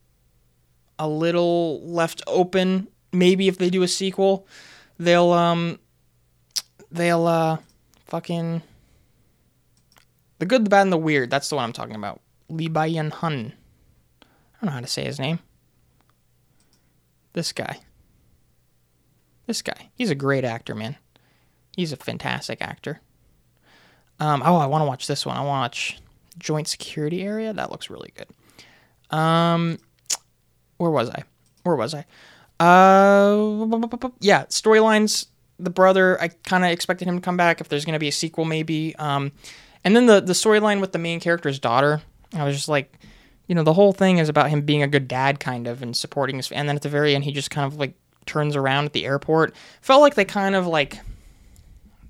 [0.97, 2.87] a little left open.
[3.13, 4.47] Maybe if they do a sequel,
[4.97, 5.79] they'll um,
[6.91, 7.57] they'll uh
[8.07, 8.61] fucking
[10.39, 11.29] the good, the bad, and the weird.
[11.29, 12.21] That's the one I'm talking about.
[12.49, 13.53] Lee Byung Hun.
[14.21, 14.25] I
[14.65, 15.39] don't know how to say his name.
[17.33, 17.79] This guy.
[19.45, 19.89] This guy.
[19.93, 20.97] He's a great actor, man.
[21.75, 23.01] He's a fantastic actor.
[24.19, 25.37] Um, oh, I want to watch this one.
[25.37, 25.99] I want to watch
[26.37, 27.53] Joint Security Area.
[27.53, 28.27] That looks really good.
[29.15, 29.79] Um,
[30.77, 31.23] where was I?
[31.63, 32.05] Where was I?
[32.59, 33.67] Uh,
[34.19, 35.27] yeah, storylines.
[35.59, 37.59] The brother, I kind of expected him to come back.
[37.59, 38.95] If there's going to be a sequel, maybe.
[38.95, 39.31] Um,
[39.83, 42.01] and then the the storyline with the main character's daughter.
[42.33, 42.99] I was just like,
[43.47, 45.95] you know, the whole thing is about him being a good dad, kind of, and
[45.95, 46.51] supporting his.
[46.51, 47.93] And then at the very end, he just kind of like
[48.25, 49.53] turns around at the airport.
[49.81, 50.99] Felt like they kind of like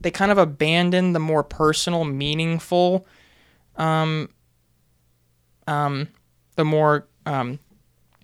[0.01, 3.05] they kind of abandon the more personal, meaningful,
[3.75, 4.29] um,
[5.67, 6.07] um,
[6.55, 7.59] the more, um,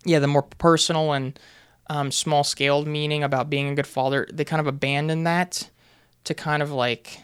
[0.06, 1.40] yeah, the more personal and
[1.90, 4.28] um, small scaled meaning about being a good father.
[4.32, 5.70] They kind of abandon that
[6.24, 7.20] to kind of like,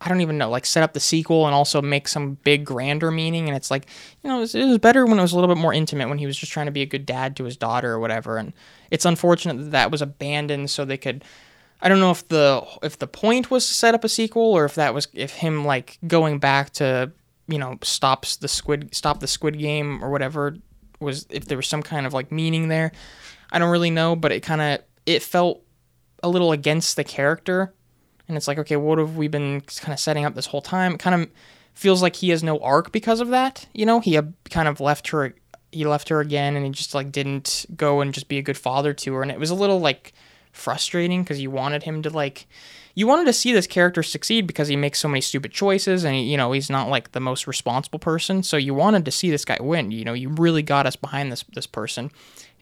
[0.00, 3.10] I don't even know, like set up the sequel and also make some big grander
[3.10, 3.48] meaning.
[3.48, 3.86] And it's like,
[4.22, 6.08] you know, it was, it was better when it was a little bit more intimate
[6.08, 8.38] when he was just trying to be a good dad to his daughter or whatever.
[8.38, 8.52] And
[8.90, 11.24] it's unfortunate that that was abandoned so they could
[11.80, 14.64] I don't know if the if the point was to set up a sequel or
[14.64, 17.12] if that was if him like going back to
[17.46, 20.56] you know stops the squid stop the squid game or whatever
[21.00, 22.92] was if there was some kind of like meaning there.
[23.50, 25.62] I don't really know, but it kind of it felt
[26.22, 27.72] a little against the character,
[28.26, 30.94] and it's like okay, what have we been kind of setting up this whole time?
[30.94, 31.30] It kind of
[31.74, 33.66] feels like he has no arc because of that.
[33.72, 34.20] You know, he
[34.50, 35.34] kind of left her
[35.70, 38.58] he left her again, and he just like didn't go and just be a good
[38.58, 40.12] father to her, and it was a little like
[40.58, 42.46] frustrating because you wanted him to like
[42.94, 46.28] you wanted to see this character succeed because he makes so many stupid choices and
[46.28, 48.42] you know he's not like the most responsible person.
[48.42, 51.30] So you wanted to see this guy win you know you really got us behind
[51.30, 52.10] this this person.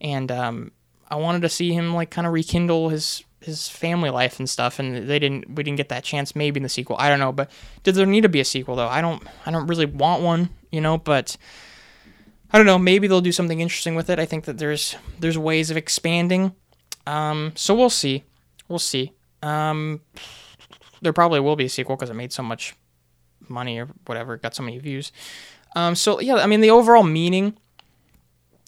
[0.01, 0.72] And um,
[1.09, 4.78] i wanted to see him like kind of rekindle his his family life and stuff
[4.78, 6.97] and they didn't we didn't get that chance maybe in the sequel.
[6.99, 7.51] I don't know but
[7.82, 8.88] did there need to be a sequel though?
[8.88, 11.36] I don't i don't really want one you know but
[12.53, 14.18] i don't know maybe they'll do something interesting with it.
[14.18, 16.55] I think that there's there's ways of expanding
[17.07, 18.24] um, so we'll see.
[18.68, 19.12] We'll see.
[19.42, 20.00] Um,
[21.02, 22.74] there probably will be a sequel because it made so much
[23.48, 25.12] money or whatever, got so many views.
[25.74, 27.57] Um, so yeah, I mean the overall meaning.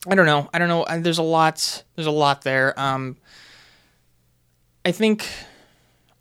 [0.07, 0.49] I don't know.
[0.55, 0.87] I don't know.
[1.01, 1.83] There's a lot.
[1.97, 2.79] There's a lot there.
[2.79, 3.17] Um,
[4.85, 5.27] I think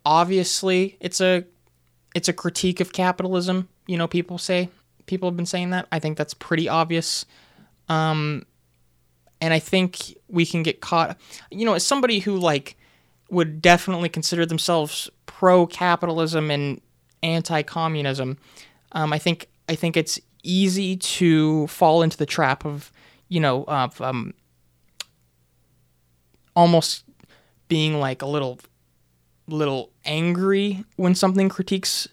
[0.04, 1.44] obviously it's a
[2.14, 3.68] it's a critique of capitalism.
[3.86, 4.70] You know, people say
[5.06, 5.86] people have been saying that.
[5.92, 7.24] I think that's pretty obvious.
[7.88, 8.44] Um,
[9.40, 11.18] and I think we can get caught.
[11.50, 12.76] You know, as somebody who like
[13.30, 16.80] would definitely consider themselves pro-capitalism and
[17.22, 18.38] anti-communism,
[18.92, 22.92] um, I think I think it's easy to fall into the trap of
[23.28, 24.34] you know of um,
[26.56, 27.04] almost
[27.68, 28.58] being like a little
[29.46, 32.08] little angry when something critiques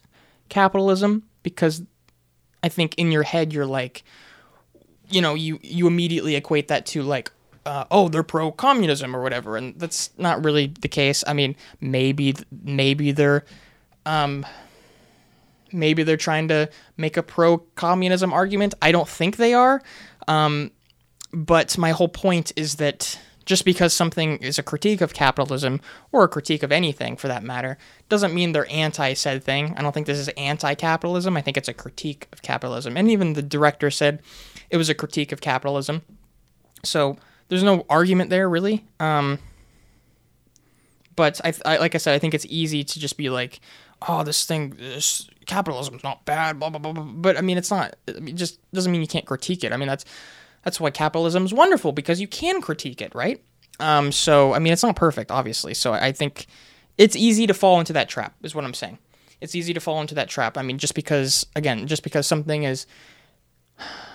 [0.50, 1.82] capitalism because
[2.64, 4.04] I think in your head you're like
[5.10, 7.32] you know you you immediately equate that to like
[7.66, 11.24] uh, oh they're pro communism or whatever and that's not really the case.
[11.26, 13.44] I mean maybe maybe they're
[14.06, 14.46] um
[15.72, 18.74] maybe they're trying to make a pro communism argument.
[18.82, 19.82] I don't think they are
[20.28, 20.72] um
[21.34, 25.80] but my whole point is that just because something is a critique of capitalism
[26.12, 27.78] or a critique of anything for that matter
[28.10, 29.74] doesn't mean they're anti said thing.
[29.78, 31.38] I don't think this is anti capitalism.
[31.38, 32.98] I think it's a critique of capitalism.
[32.98, 34.22] And even the director said
[34.70, 36.02] it was a critique of capitalism.
[36.84, 37.18] So
[37.50, 38.86] there's no argument there really.
[39.00, 39.40] Um,
[41.16, 43.62] but I, I, like I said, I think it's easy to just be like,
[44.08, 46.92] oh, this thing, this capitalism's not bad, blah blah blah.
[46.92, 47.04] blah.
[47.04, 47.96] But I mean, it's not.
[48.08, 49.72] It just doesn't mean you can't critique it.
[49.72, 50.04] I mean, that's
[50.66, 53.42] that's why capitalism is wonderful because you can critique it, right?
[53.80, 55.74] Um, so I mean, it's not perfect, obviously.
[55.74, 56.48] So I think
[56.98, 58.98] it's easy to fall into that trap, is what I'm saying.
[59.42, 60.58] It's easy to fall into that trap.
[60.58, 62.88] I mean, just because, again, just because something is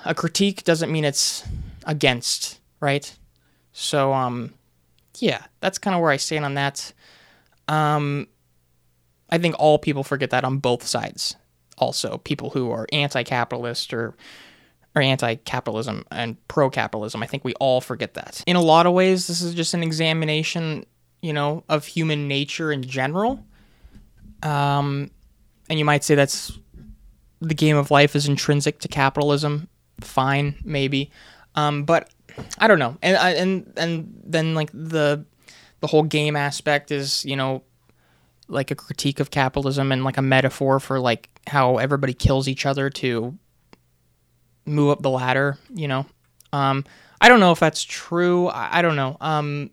[0.05, 1.46] a critique doesn't mean it's
[1.86, 3.16] against, right?
[3.72, 4.55] So, um,
[5.18, 6.92] yeah, that's kind of where I stand on that.
[7.68, 8.26] Um,
[9.28, 11.36] I think all people forget that on both sides.
[11.78, 14.14] Also, people who are anti-capitalist or
[14.95, 17.22] or anti-capitalism and pro-capitalism.
[17.22, 18.43] I think we all forget that.
[18.47, 20.84] In a lot of ways, this is just an examination,
[21.22, 23.45] you know, of human nature in general.
[24.43, 25.11] Um,
[25.68, 26.59] and you might say that's
[27.41, 29.68] the game of life is intrinsic to capitalism.
[30.01, 31.11] Fine, maybe,
[31.55, 32.11] um, but
[32.59, 32.97] I don't know.
[33.03, 35.24] And and and then like the
[35.80, 37.62] the whole game aspect is you know
[38.49, 42.66] like a critique of capitalism and like a metaphor for like how everybody kills each
[42.66, 43.38] other to
[44.67, 46.07] move up the ladder, you know.
[46.53, 46.85] Um,
[47.21, 48.49] I don't know if that's true.
[48.49, 49.17] I, I don't know.
[49.21, 49.71] Um,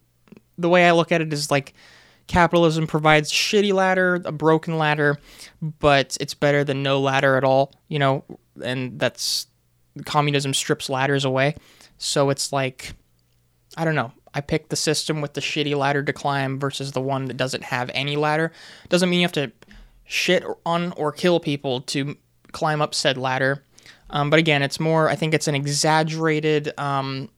[0.57, 1.73] the way I look at it is like
[2.27, 5.17] capitalism provides shitty ladder, a broken ladder,
[5.61, 8.23] but it's better than no ladder at all, you know,
[8.63, 9.47] and that's
[10.05, 11.55] communism strips ladders away.
[11.97, 12.93] So it's like
[13.75, 14.11] I don't know.
[14.33, 17.63] I picked the system with the shitty ladder to climb versus the one that doesn't
[17.63, 18.51] have any ladder.
[18.89, 19.51] Doesn't mean you have to
[20.05, 22.17] shit on or kill people to
[22.51, 23.63] climb up said ladder.
[24.09, 27.29] Um, but again, it's more, I think it's an exaggerated um,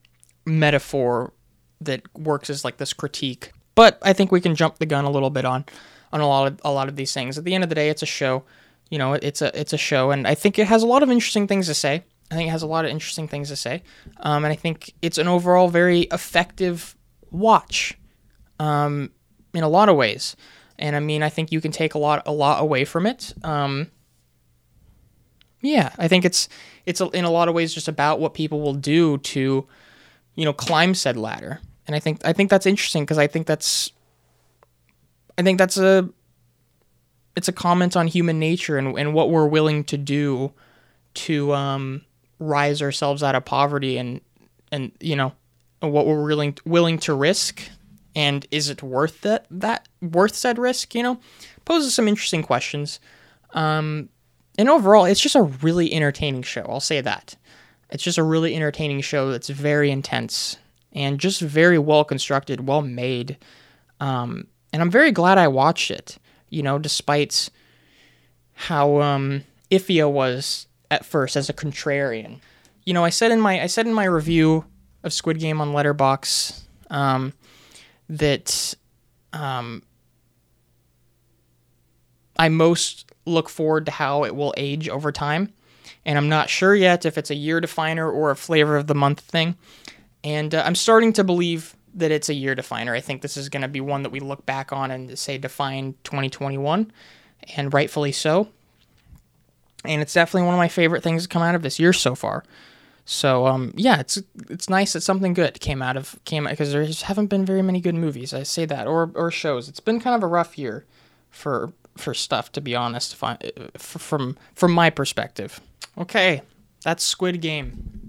[0.46, 1.34] metaphor
[1.82, 3.52] that works as like this critique.
[3.76, 5.66] But I think we can jump the gun a little bit on
[6.12, 7.38] on a lot of a lot of these things.
[7.38, 8.44] At the end of the day, it's a show.
[8.90, 11.10] You know, it's a it's a show, and I think it has a lot of
[11.10, 12.04] interesting things to say.
[12.32, 13.84] I think it has a lot of interesting things to say,
[14.18, 16.96] um, and I think it's an overall very effective
[17.32, 17.98] watch,
[18.60, 19.12] um,
[19.54, 20.36] in a lot of ways.
[20.78, 23.34] And I mean, I think you can take a lot a lot away from it.
[23.44, 23.92] Um,
[25.62, 26.48] yeah, I think it's
[26.86, 29.68] it's in a lot of ways just about what people will do to,
[30.36, 31.60] you know, climb said ladder.
[31.86, 33.92] And I think I think that's interesting because I think that's
[35.38, 36.10] I think that's a
[37.36, 40.52] it's a comment on human nature and, and what we're willing to do
[41.14, 42.02] to um,
[42.40, 44.22] rise ourselves out of poverty and
[44.72, 45.34] and you know
[45.82, 47.62] what we're willing willing to risk.
[48.16, 51.20] And is it worth that that worth said risk you know?
[51.66, 53.00] Poses some interesting questions.
[53.52, 54.10] Um,
[54.60, 57.36] and overall it's just a really entertaining show i'll say that.
[57.92, 60.58] It's just a really entertaining show that's very intense
[60.94, 63.38] and just very well constructed well made.
[64.00, 67.50] Um, and i'm very glad i watched it you know despite
[68.54, 72.40] how um, iffy i was at first as a contrarian.
[72.86, 74.66] You know i said in my i said in my review
[75.04, 77.34] of squid game on Letterboxd um,
[78.10, 78.76] that
[79.34, 79.84] um,
[82.38, 85.54] I most look forward to how it will age over time.
[86.06, 88.96] And I'm not sure yet if it's a year definer or a flavor of the
[88.96, 89.58] month thing.
[90.24, 92.94] And uh, I'm starting to believe that it's a year definer.
[92.94, 95.38] I think this is going to be one that we look back on and say
[95.38, 96.92] define 2021,
[97.56, 98.50] and rightfully so.
[99.86, 102.16] And it's definitely one of my favorite things to come out of this year so
[102.16, 102.44] far.
[103.06, 106.86] So um, yeah, it's it's nice that something good came out of came because there
[106.86, 108.36] haven't been very many good movies.
[108.36, 109.68] I say that or or shows.
[109.68, 110.86] It's been kind of a rough year
[111.32, 113.16] for for stuff to be honest.
[113.24, 113.38] I,
[113.78, 115.60] from from my perspective.
[115.98, 116.42] Okay,
[116.84, 118.02] that's Squid Game.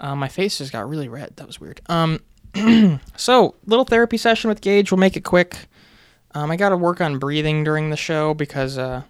[0.00, 1.36] Uh, my face just got really red.
[1.36, 1.80] That was weird.
[1.86, 2.20] Um,
[3.16, 4.90] so little therapy session with Gage.
[4.90, 5.56] We'll make it quick.
[6.34, 9.02] Um, I got to work on breathing during the show because uh,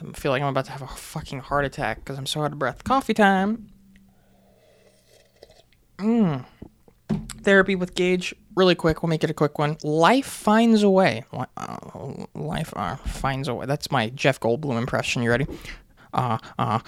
[0.00, 2.52] I feel like I'm about to have a fucking heart attack because I'm so out
[2.52, 2.84] of breath.
[2.84, 3.68] Coffee time.
[5.98, 6.44] Mm.
[7.42, 9.02] Therapy with Gage, really quick.
[9.02, 9.76] We'll make it a quick one.
[9.82, 11.24] Life finds a way.
[11.32, 13.66] Uh, life uh, finds a way.
[13.66, 15.22] That's my Jeff Goldblum impression.
[15.22, 15.46] You ready?
[16.12, 16.78] Uh, uh,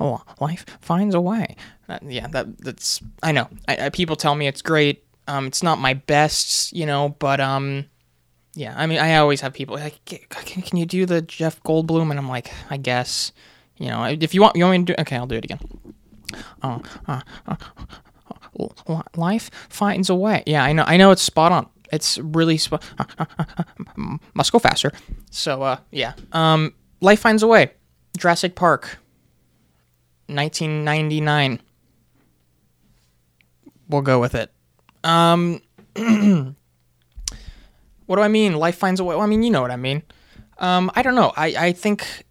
[0.00, 1.56] oh, life finds a way.
[2.02, 3.00] Yeah, that that's.
[3.22, 3.48] I know.
[3.68, 5.04] I, I, people tell me it's great.
[5.28, 7.86] Um, it's not my best, you know, but um,
[8.54, 8.74] yeah.
[8.76, 12.10] I mean, I always have people like, can, can you do the Jeff Goldblum?
[12.10, 13.32] And I'm like, I guess,
[13.76, 15.00] you know, if you want, you want me to do.
[15.02, 15.60] Okay, I'll do it again
[16.62, 17.56] uh, uh, uh,
[19.16, 20.42] life finds a way.
[20.46, 20.84] Yeah, I know.
[20.86, 21.68] I know it's spot on.
[21.92, 22.82] It's really spot.
[24.34, 24.92] must go faster.
[25.30, 26.14] So, uh, yeah.
[26.32, 27.72] Um, life finds a way.
[28.16, 28.98] Jurassic Park.
[30.26, 31.60] 1999.
[33.88, 34.50] We'll go with it.
[35.04, 35.60] Um,
[38.06, 38.54] what do I mean?
[38.54, 39.14] Life finds a way.
[39.14, 40.02] Well, I mean, you know what I mean.
[40.58, 41.32] Um, I don't know.
[41.36, 42.24] I, I think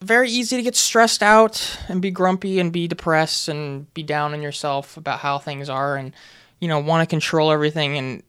[0.00, 4.32] very easy to get stressed out and be grumpy and be depressed and be down
[4.32, 6.14] on yourself about how things are and
[6.60, 8.22] you know want to control everything and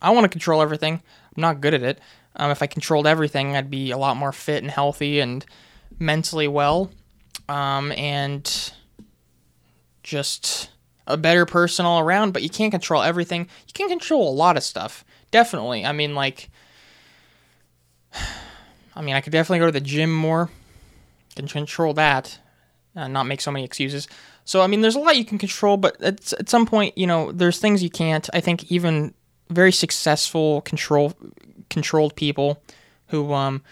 [0.00, 0.94] I want to control everything.
[0.94, 2.00] I'm not good at it.
[2.36, 5.44] Um, if I controlled everything, I'd be a lot more fit and healthy and
[5.98, 6.90] mentally well,
[7.48, 8.72] um, and
[10.04, 10.70] just
[11.06, 12.32] a better person all around.
[12.32, 13.48] But you can't control everything.
[13.66, 15.04] You can control a lot of stuff.
[15.32, 15.84] Definitely.
[15.84, 16.48] I mean, like,
[18.94, 20.50] I mean, I could definitely go to the gym more
[21.38, 22.38] can control that,
[22.94, 24.08] and not make so many excuses.
[24.44, 27.06] So I mean, there's a lot you can control, but at at some point, you
[27.06, 28.28] know, there's things you can't.
[28.32, 29.14] I think even
[29.50, 31.14] very successful control
[31.70, 32.62] controlled people
[33.08, 33.62] who um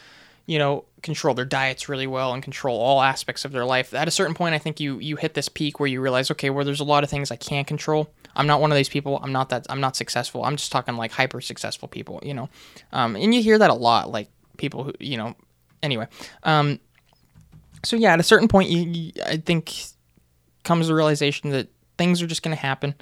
[0.47, 3.95] you know control their diets really well and control all aspects of their life.
[3.95, 6.51] At a certain point i think you you hit this peak where you realize okay
[6.51, 8.11] where well, there's a lot of things i can't control.
[8.35, 9.21] I'm not one of these people.
[9.23, 10.45] I'm not that i'm not successful.
[10.45, 12.49] I'm just talking like hyper successful people you know?
[12.93, 15.35] Um, and you hear that a lot like people who you know
[15.83, 16.07] anyway
[16.43, 16.81] um,
[17.85, 19.75] so yeah, at a certain point, you, you, I think
[20.65, 22.95] comes the realization that things are just going to happen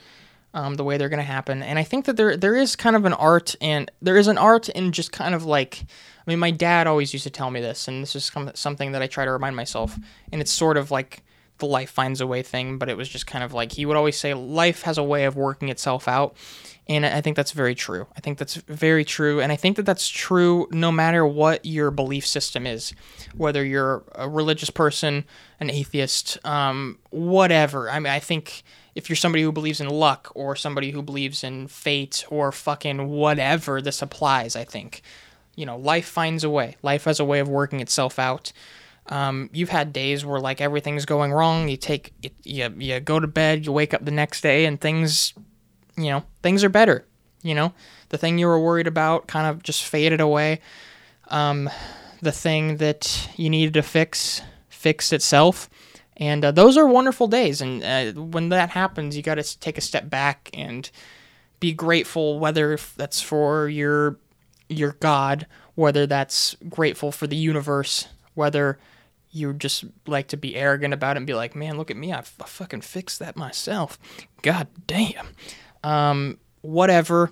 [0.52, 2.96] um, the way they're going to happen, and I think that there there is kind
[2.96, 5.84] of an art and there is an art in just kind of like.
[6.26, 9.02] I mean, my dad always used to tell me this, and this is something that
[9.02, 9.94] I try to remind myself.
[10.32, 11.22] And it's sort of like
[11.58, 13.96] the life finds a way thing, but it was just kind of like he would
[13.96, 16.36] always say life has a way of working itself out.
[16.86, 18.06] And I think that's very true.
[18.14, 19.40] I think that's very true.
[19.40, 22.92] And I think that that's true no matter what your belief system is,
[23.34, 25.24] whether you're a religious person,
[25.60, 27.88] an atheist, um, whatever.
[27.88, 28.64] I mean, I think
[28.94, 33.08] if you're somebody who believes in luck or somebody who believes in fate or fucking
[33.08, 35.00] whatever, this applies, I think.
[35.56, 36.76] You know, life finds a way.
[36.82, 38.52] Life has a way of working itself out.
[39.06, 41.68] Um, you've had days where like everything's going wrong.
[41.68, 42.12] You take
[42.42, 45.34] you, you go to bed, you wake up the next day, and things
[45.96, 47.04] you know, things are better.
[47.42, 47.72] You know,
[48.08, 50.60] the thing you were worried about kind of just faded away.
[51.28, 51.68] Um,
[52.22, 55.68] the thing that you needed to fix fixed itself.
[56.16, 57.60] And uh, those are wonderful days.
[57.60, 60.90] And uh, when that happens, you got to take a step back and
[61.60, 64.18] be grateful, whether that's for your
[64.68, 68.78] your God, whether that's grateful for the universe, whether
[69.30, 72.12] you just like to be arrogant about it and be like, man, look at me,
[72.12, 73.98] I, f- I fucking fixed that myself.
[74.42, 75.28] God damn
[75.84, 77.30] um, whatever.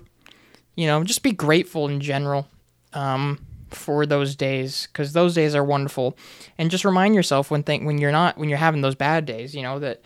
[0.75, 2.47] You know, just be grateful in general
[2.93, 6.17] um, for those days because those days are wonderful,
[6.57, 9.53] and just remind yourself when think when you're not when you're having those bad days,
[9.53, 10.01] you know that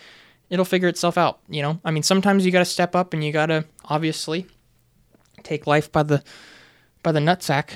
[0.49, 1.39] it'll figure itself out.
[1.47, 4.47] You know, I mean, sometimes you got to step up and you got to obviously
[5.43, 6.23] take life by the
[7.03, 7.75] by the nutsack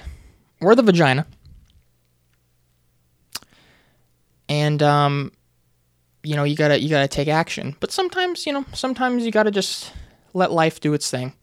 [0.60, 1.26] or the vagina,
[4.50, 5.32] and um,
[6.24, 7.76] you know you gotta you gotta take action.
[7.80, 9.94] But sometimes you know sometimes you gotta just
[10.34, 11.34] let life do its thing.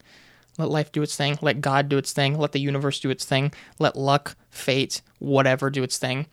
[0.59, 1.39] Let life do its thing.
[1.41, 2.37] Let God do its thing.
[2.37, 3.53] Let the universe do its thing.
[3.79, 6.27] Let luck, fate, whatever do its thing.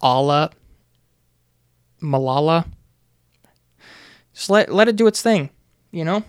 [0.00, 0.50] Allah,
[2.02, 2.66] Malala.
[4.32, 5.50] Just let, let it do its thing,
[5.90, 6.24] you know?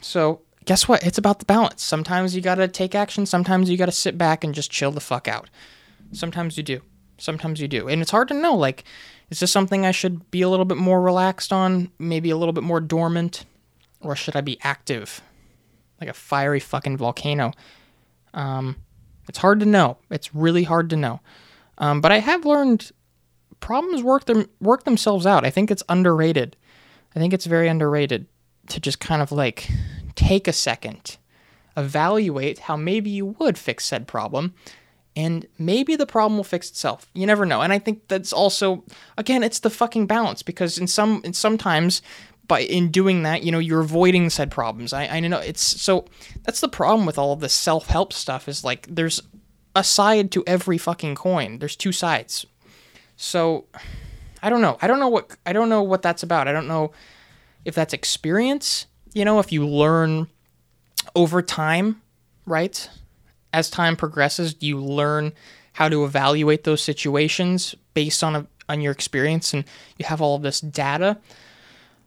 [0.00, 1.02] So, guess what?
[1.02, 1.82] It's about the balance.
[1.82, 3.26] Sometimes you gotta take action.
[3.26, 5.48] Sometimes you gotta sit back and just chill the fuck out.
[6.12, 6.80] Sometimes you do.
[7.18, 7.88] Sometimes you do.
[7.88, 8.84] And it's hard to know, like,
[9.30, 11.90] is this something I should be a little bit more relaxed on?
[11.98, 13.44] Maybe a little bit more dormant?
[14.00, 15.20] Or should I be active,
[16.00, 17.52] like a fiery fucking volcano?
[18.34, 18.76] Um,
[19.28, 19.98] it's hard to know.
[20.10, 21.20] It's really hard to know.
[21.78, 22.90] Um, but I have learned
[23.60, 25.44] problems work them work themselves out.
[25.44, 26.56] I think it's underrated.
[27.14, 28.26] I think it's very underrated
[28.68, 29.68] to just kind of like
[30.14, 31.18] take a second,
[31.76, 34.54] evaluate how maybe you would fix said problem,
[35.16, 37.10] and maybe the problem will fix itself.
[37.14, 37.62] You never know.
[37.62, 38.84] And I think that's also
[39.16, 42.02] again, it's the fucking balance because in some in sometimes
[42.48, 44.92] by in doing that, you know, you're avoiding said problems.
[44.92, 46.06] I, I know it's so
[46.42, 49.22] that's the problem with all of this self help stuff is like there's
[49.76, 51.58] a side to every fucking coin.
[51.58, 52.46] There's two sides.
[53.16, 53.66] So
[54.42, 54.78] I don't know.
[54.80, 56.48] I don't know what I don't know what that's about.
[56.48, 56.92] I don't know
[57.64, 60.28] if that's experience, you know, if you learn
[61.14, 62.00] over time,
[62.46, 62.88] right?
[63.52, 65.32] As time progresses, you learn
[65.74, 69.64] how to evaluate those situations based on a, on your experience and
[69.98, 71.18] you have all of this data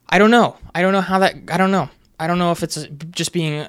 [0.08, 0.56] I don't know.
[0.74, 1.34] I don't know how that.
[1.50, 1.88] I don't know.
[2.18, 3.66] I don't know if it's just being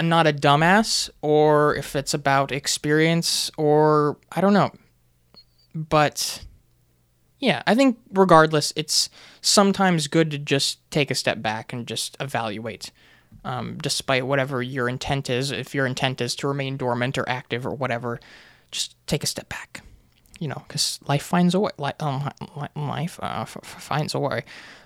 [0.00, 4.70] not a dumbass or if it's about experience or I don't know.
[5.74, 6.44] But
[7.40, 9.10] yeah, I think regardless, it's
[9.40, 12.90] sometimes good to just take a step back and just evaluate.
[13.44, 17.66] Um, despite whatever your intent is, if your intent is to remain dormant or active
[17.66, 18.20] or whatever,
[18.70, 19.82] just take a step back.
[20.40, 21.70] You know, because life finds a way.
[22.00, 22.28] Um,
[22.74, 24.42] life uh, f- finds a way.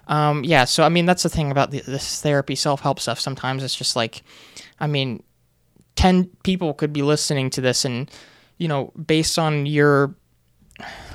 [0.08, 3.18] Um, yeah, so I mean that's the thing about the, this therapy self help stuff.
[3.18, 4.22] Sometimes it's just like,
[4.78, 5.22] I mean,
[5.96, 8.10] ten people could be listening to this, and
[8.58, 10.14] you know, based on your,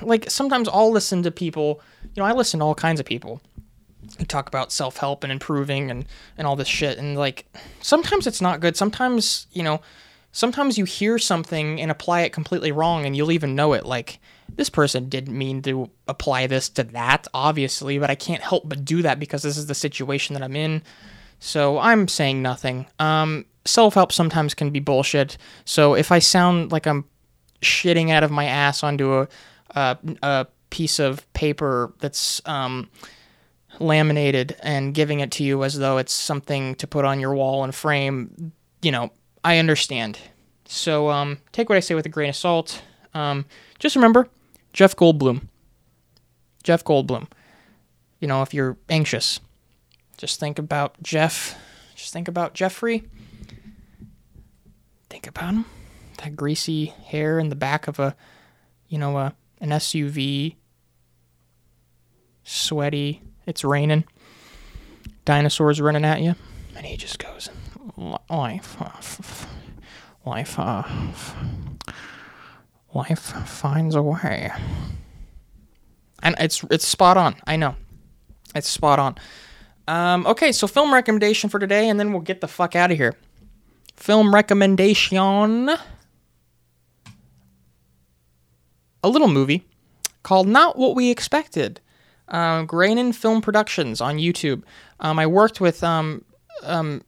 [0.01, 1.81] like sometimes I'll listen to people.
[2.15, 3.41] You know, I listen to all kinds of people
[4.17, 6.05] who talk about self help and improving and
[6.37, 7.45] and all this shit, and like
[7.81, 8.75] sometimes it's not good.
[8.75, 9.81] Sometimes you know,
[10.31, 13.85] sometimes you hear something and apply it completely wrong, and you'll even know it.
[13.85, 14.19] Like
[14.55, 18.85] this person didn't mean to apply this to that, obviously, but I can't help but
[18.85, 20.81] do that because this is the situation that I'm in.
[21.39, 22.85] So I'm saying nothing.
[22.99, 25.37] Um, Self help sometimes can be bullshit.
[25.65, 27.05] So if I sound like I'm
[27.61, 29.27] shitting out of my ass onto a,
[29.75, 32.89] a, a piece of paper that's um,
[33.79, 37.63] laminated and giving it to you as though it's something to put on your wall
[37.63, 39.11] and frame, you know,
[39.43, 40.19] I understand.
[40.65, 42.81] So um, take what I say with a grain of salt.
[43.13, 43.45] Um,
[43.79, 44.29] just remember,
[44.73, 45.47] Jeff Goldblum.
[46.63, 47.27] Jeff Goldblum.
[48.19, 49.39] You know, if you're anxious,
[50.17, 51.57] just think about Jeff.
[51.95, 53.07] Just think about Jeffrey.
[55.09, 55.65] Think about him.
[56.17, 58.15] That greasy hair in the back of a,
[58.89, 60.55] you know, a, an SUV.
[62.43, 63.21] Sweaty.
[63.47, 64.03] It's raining.
[65.25, 66.35] Dinosaurs running at you.
[66.75, 67.49] And he just goes,
[67.99, 68.77] life,
[70.25, 70.83] life, uh,
[72.93, 74.51] life finds a way.
[76.23, 77.35] And it's it's spot on.
[77.45, 77.75] I know.
[78.55, 79.15] It's spot on.
[79.87, 82.97] Um, okay, so film recommendation for today, and then we'll get the fuck out of
[82.97, 83.15] here.
[83.95, 85.69] Film recommendation.
[89.01, 89.65] A little movie
[90.23, 91.79] called Not What We Expected.
[92.27, 94.63] Um, Grainin Film Productions on YouTube.
[94.99, 96.23] Um, I worked with um,
[96.63, 97.01] um,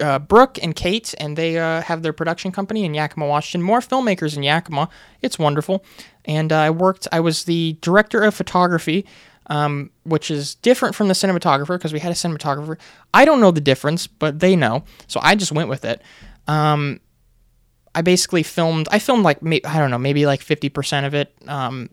[0.00, 3.62] uh, Brooke and Kate, and they uh, have their production company in Yakima, Washington.
[3.62, 4.88] More filmmakers in Yakima.
[5.22, 5.84] It's wonderful.
[6.24, 7.08] And uh, I worked.
[7.12, 9.06] I was the director of photography,
[9.46, 12.78] um, which is different from the cinematographer because we had a cinematographer.
[13.14, 16.02] I don't know the difference, but they know, so I just went with it.
[16.46, 17.00] Um,
[17.94, 18.88] I basically filmed.
[18.90, 21.32] I filmed like I don't know, maybe like fifty percent of it.
[21.46, 21.88] Um,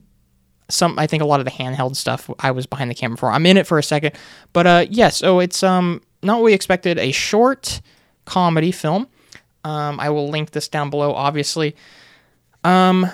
[0.69, 3.31] some I think a lot of the handheld stuff I was behind the camera for.
[3.31, 4.15] I'm in it for a second,
[4.51, 5.09] but uh, yeah.
[5.09, 6.97] So it's um not what we expected.
[6.97, 7.81] A short
[8.25, 9.07] comedy film.
[9.63, 11.75] Um, I will link this down below, obviously.
[12.63, 13.07] Um,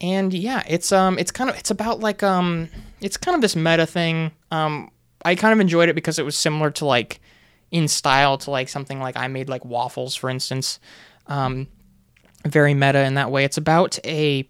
[0.00, 2.68] and yeah, it's um, it's kind of it's about like um,
[3.00, 4.32] it's kind of this meta thing.
[4.50, 4.90] Um,
[5.24, 7.20] I kind of enjoyed it because it was similar to like
[7.70, 10.78] in style to like something like I made like waffles, for instance.
[11.26, 11.66] Um,
[12.46, 13.44] very meta in that way.
[13.44, 14.48] It's about a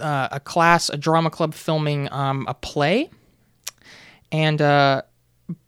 [0.00, 3.10] uh, a class, a drama club filming um, a play,
[4.32, 5.02] and uh,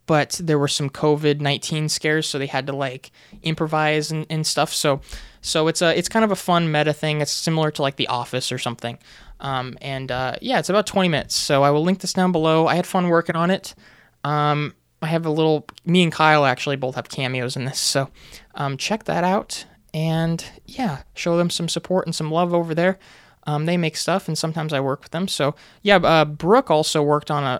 [0.09, 3.11] but there were some COVID nineteen scares, so they had to like
[3.43, 4.73] improvise and, and stuff.
[4.73, 5.01] So
[5.39, 7.21] so it's a it's kind of a fun meta thing.
[7.21, 8.97] It's similar to like The Office or something.
[9.39, 11.35] Um, and uh, yeah, it's about twenty minutes.
[11.35, 12.65] So I will link this down below.
[12.65, 13.75] I had fun working on it.
[14.23, 15.67] Um, I have a little.
[15.85, 18.09] Me and Kyle actually both have cameos in this, so
[18.55, 19.65] um, check that out.
[19.93, 22.97] And yeah, show them some support and some love over there.
[23.45, 25.27] Um, they make stuff, and sometimes I work with them.
[25.27, 25.53] So
[25.83, 27.59] yeah, uh, Brooke also worked on a,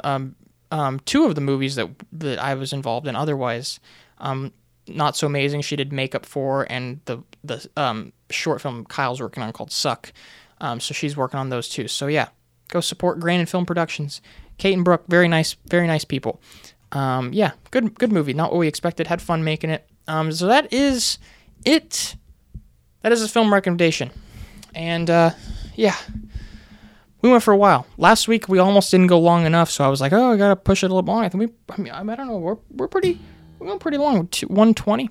[0.71, 3.15] um, two of the movies that that I was involved in.
[3.15, 3.79] Otherwise,
[4.19, 4.51] um,
[4.87, 5.61] not so amazing.
[5.61, 10.11] She did makeup for, and the the um, short film Kyle's working on called Suck.
[10.61, 11.87] Um, so she's working on those too.
[11.87, 12.29] So yeah,
[12.67, 14.21] go support Grain and Film Productions.
[14.57, 16.41] Kate and Brooke, very nice, very nice people.
[16.91, 18.33] Um, yeah, good good movie.
[18.33, 19.07] Not what we expected.
[19.07, 19.87] Had fun making it.
[20.07, 21.17] Um, so that is
[21.65, 22.15] it.
[23.01, 24.11] That is a film recommendation,
[24.75, 25.31] and uh,
[25.75, 25.95] yeah,
[27.21, 27.85] we went for a while.
[27.97, 30.55] Last week we almost didn't go long enough, so I was like, oh, I gotta
[30.55, 31.23] push it a little more.
[31.23, 33.19] I think we, I mean, I don't know, we're we're pretty,
[33.57, 34.29] we're going pretty long.
[34.47, 35.09] One twenty,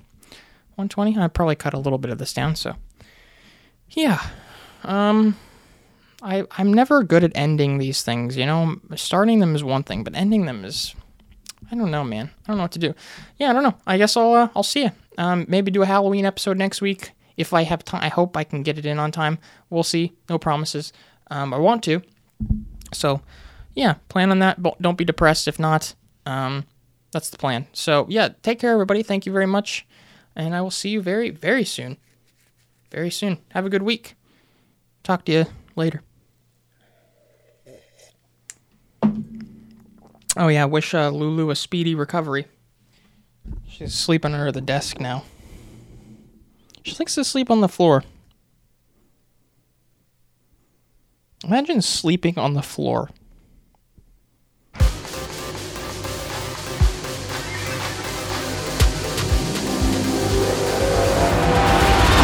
[0.77, 1.19] one twenty.
[1.19, 2.75] I probably cut a little bit of this down, so
[3.91, 4.21] yeah.
[4.85, 5.37] Um,
[6.23, 8.37] I I'm never good at ending these things.
[8.37, 10.95] You know, starting them is one thing, but ending them is,
[11.71, 12.31] I don't know, man.
[12.45, 12.95] I don't know what to do.
[13.37, 13.75] Yeah, I don't know.
[13.87, 14.91] I guess I'll uh, I'll see you.
[15.19, 18.03] Um, maybe do a Halloween episode next week if I have time.
[18.03, 19.39] I hope I can get it in on time.
[19.69, 20.13] We'll see.
[20.29, 20.93] No promises.
[21.31, 22.03] Um, I want to.
[22.93, 23.21] So,
[23.75, 24.61] yeah, plan on that.
[24.81, 25.95] Don't be depressed if not.
[26.27, 26.65] Um,
[27.13, 27.67] that's the plan.
[27.73, 29.03] So, yeah, take care, everybody.
[29.03, 29.87] Thank you very much.
[30.37, 31.97] And I will see you very, very soon.
[32.91, 33.39] Very soon.
[33.51, 34.15] Have a good week.
[35.03, 36.03] Talk to you later.
[40.37, 42.47] Oh, yeah, wish uh, Lulu a speedy recovery.
[43.67, 45.25] She's sleeping under the desk now.
[46.85, 48.05] She likes to sleep on the floor.
[51.45, 53.11] Imagine sleeping on the floor.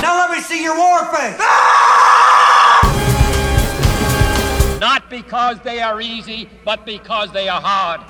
[0.03, 1.39] Now let me see your war face.
[4.81, 8.01] Not because they are easy, but because they are hard.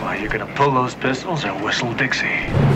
[0.00, 2.73] Why, you're gonna pull those pistols and whistle Dixie.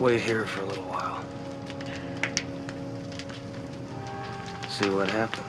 [0.00, 1.24] Wait here for a little while?
[4.68, 5.47] See what happens.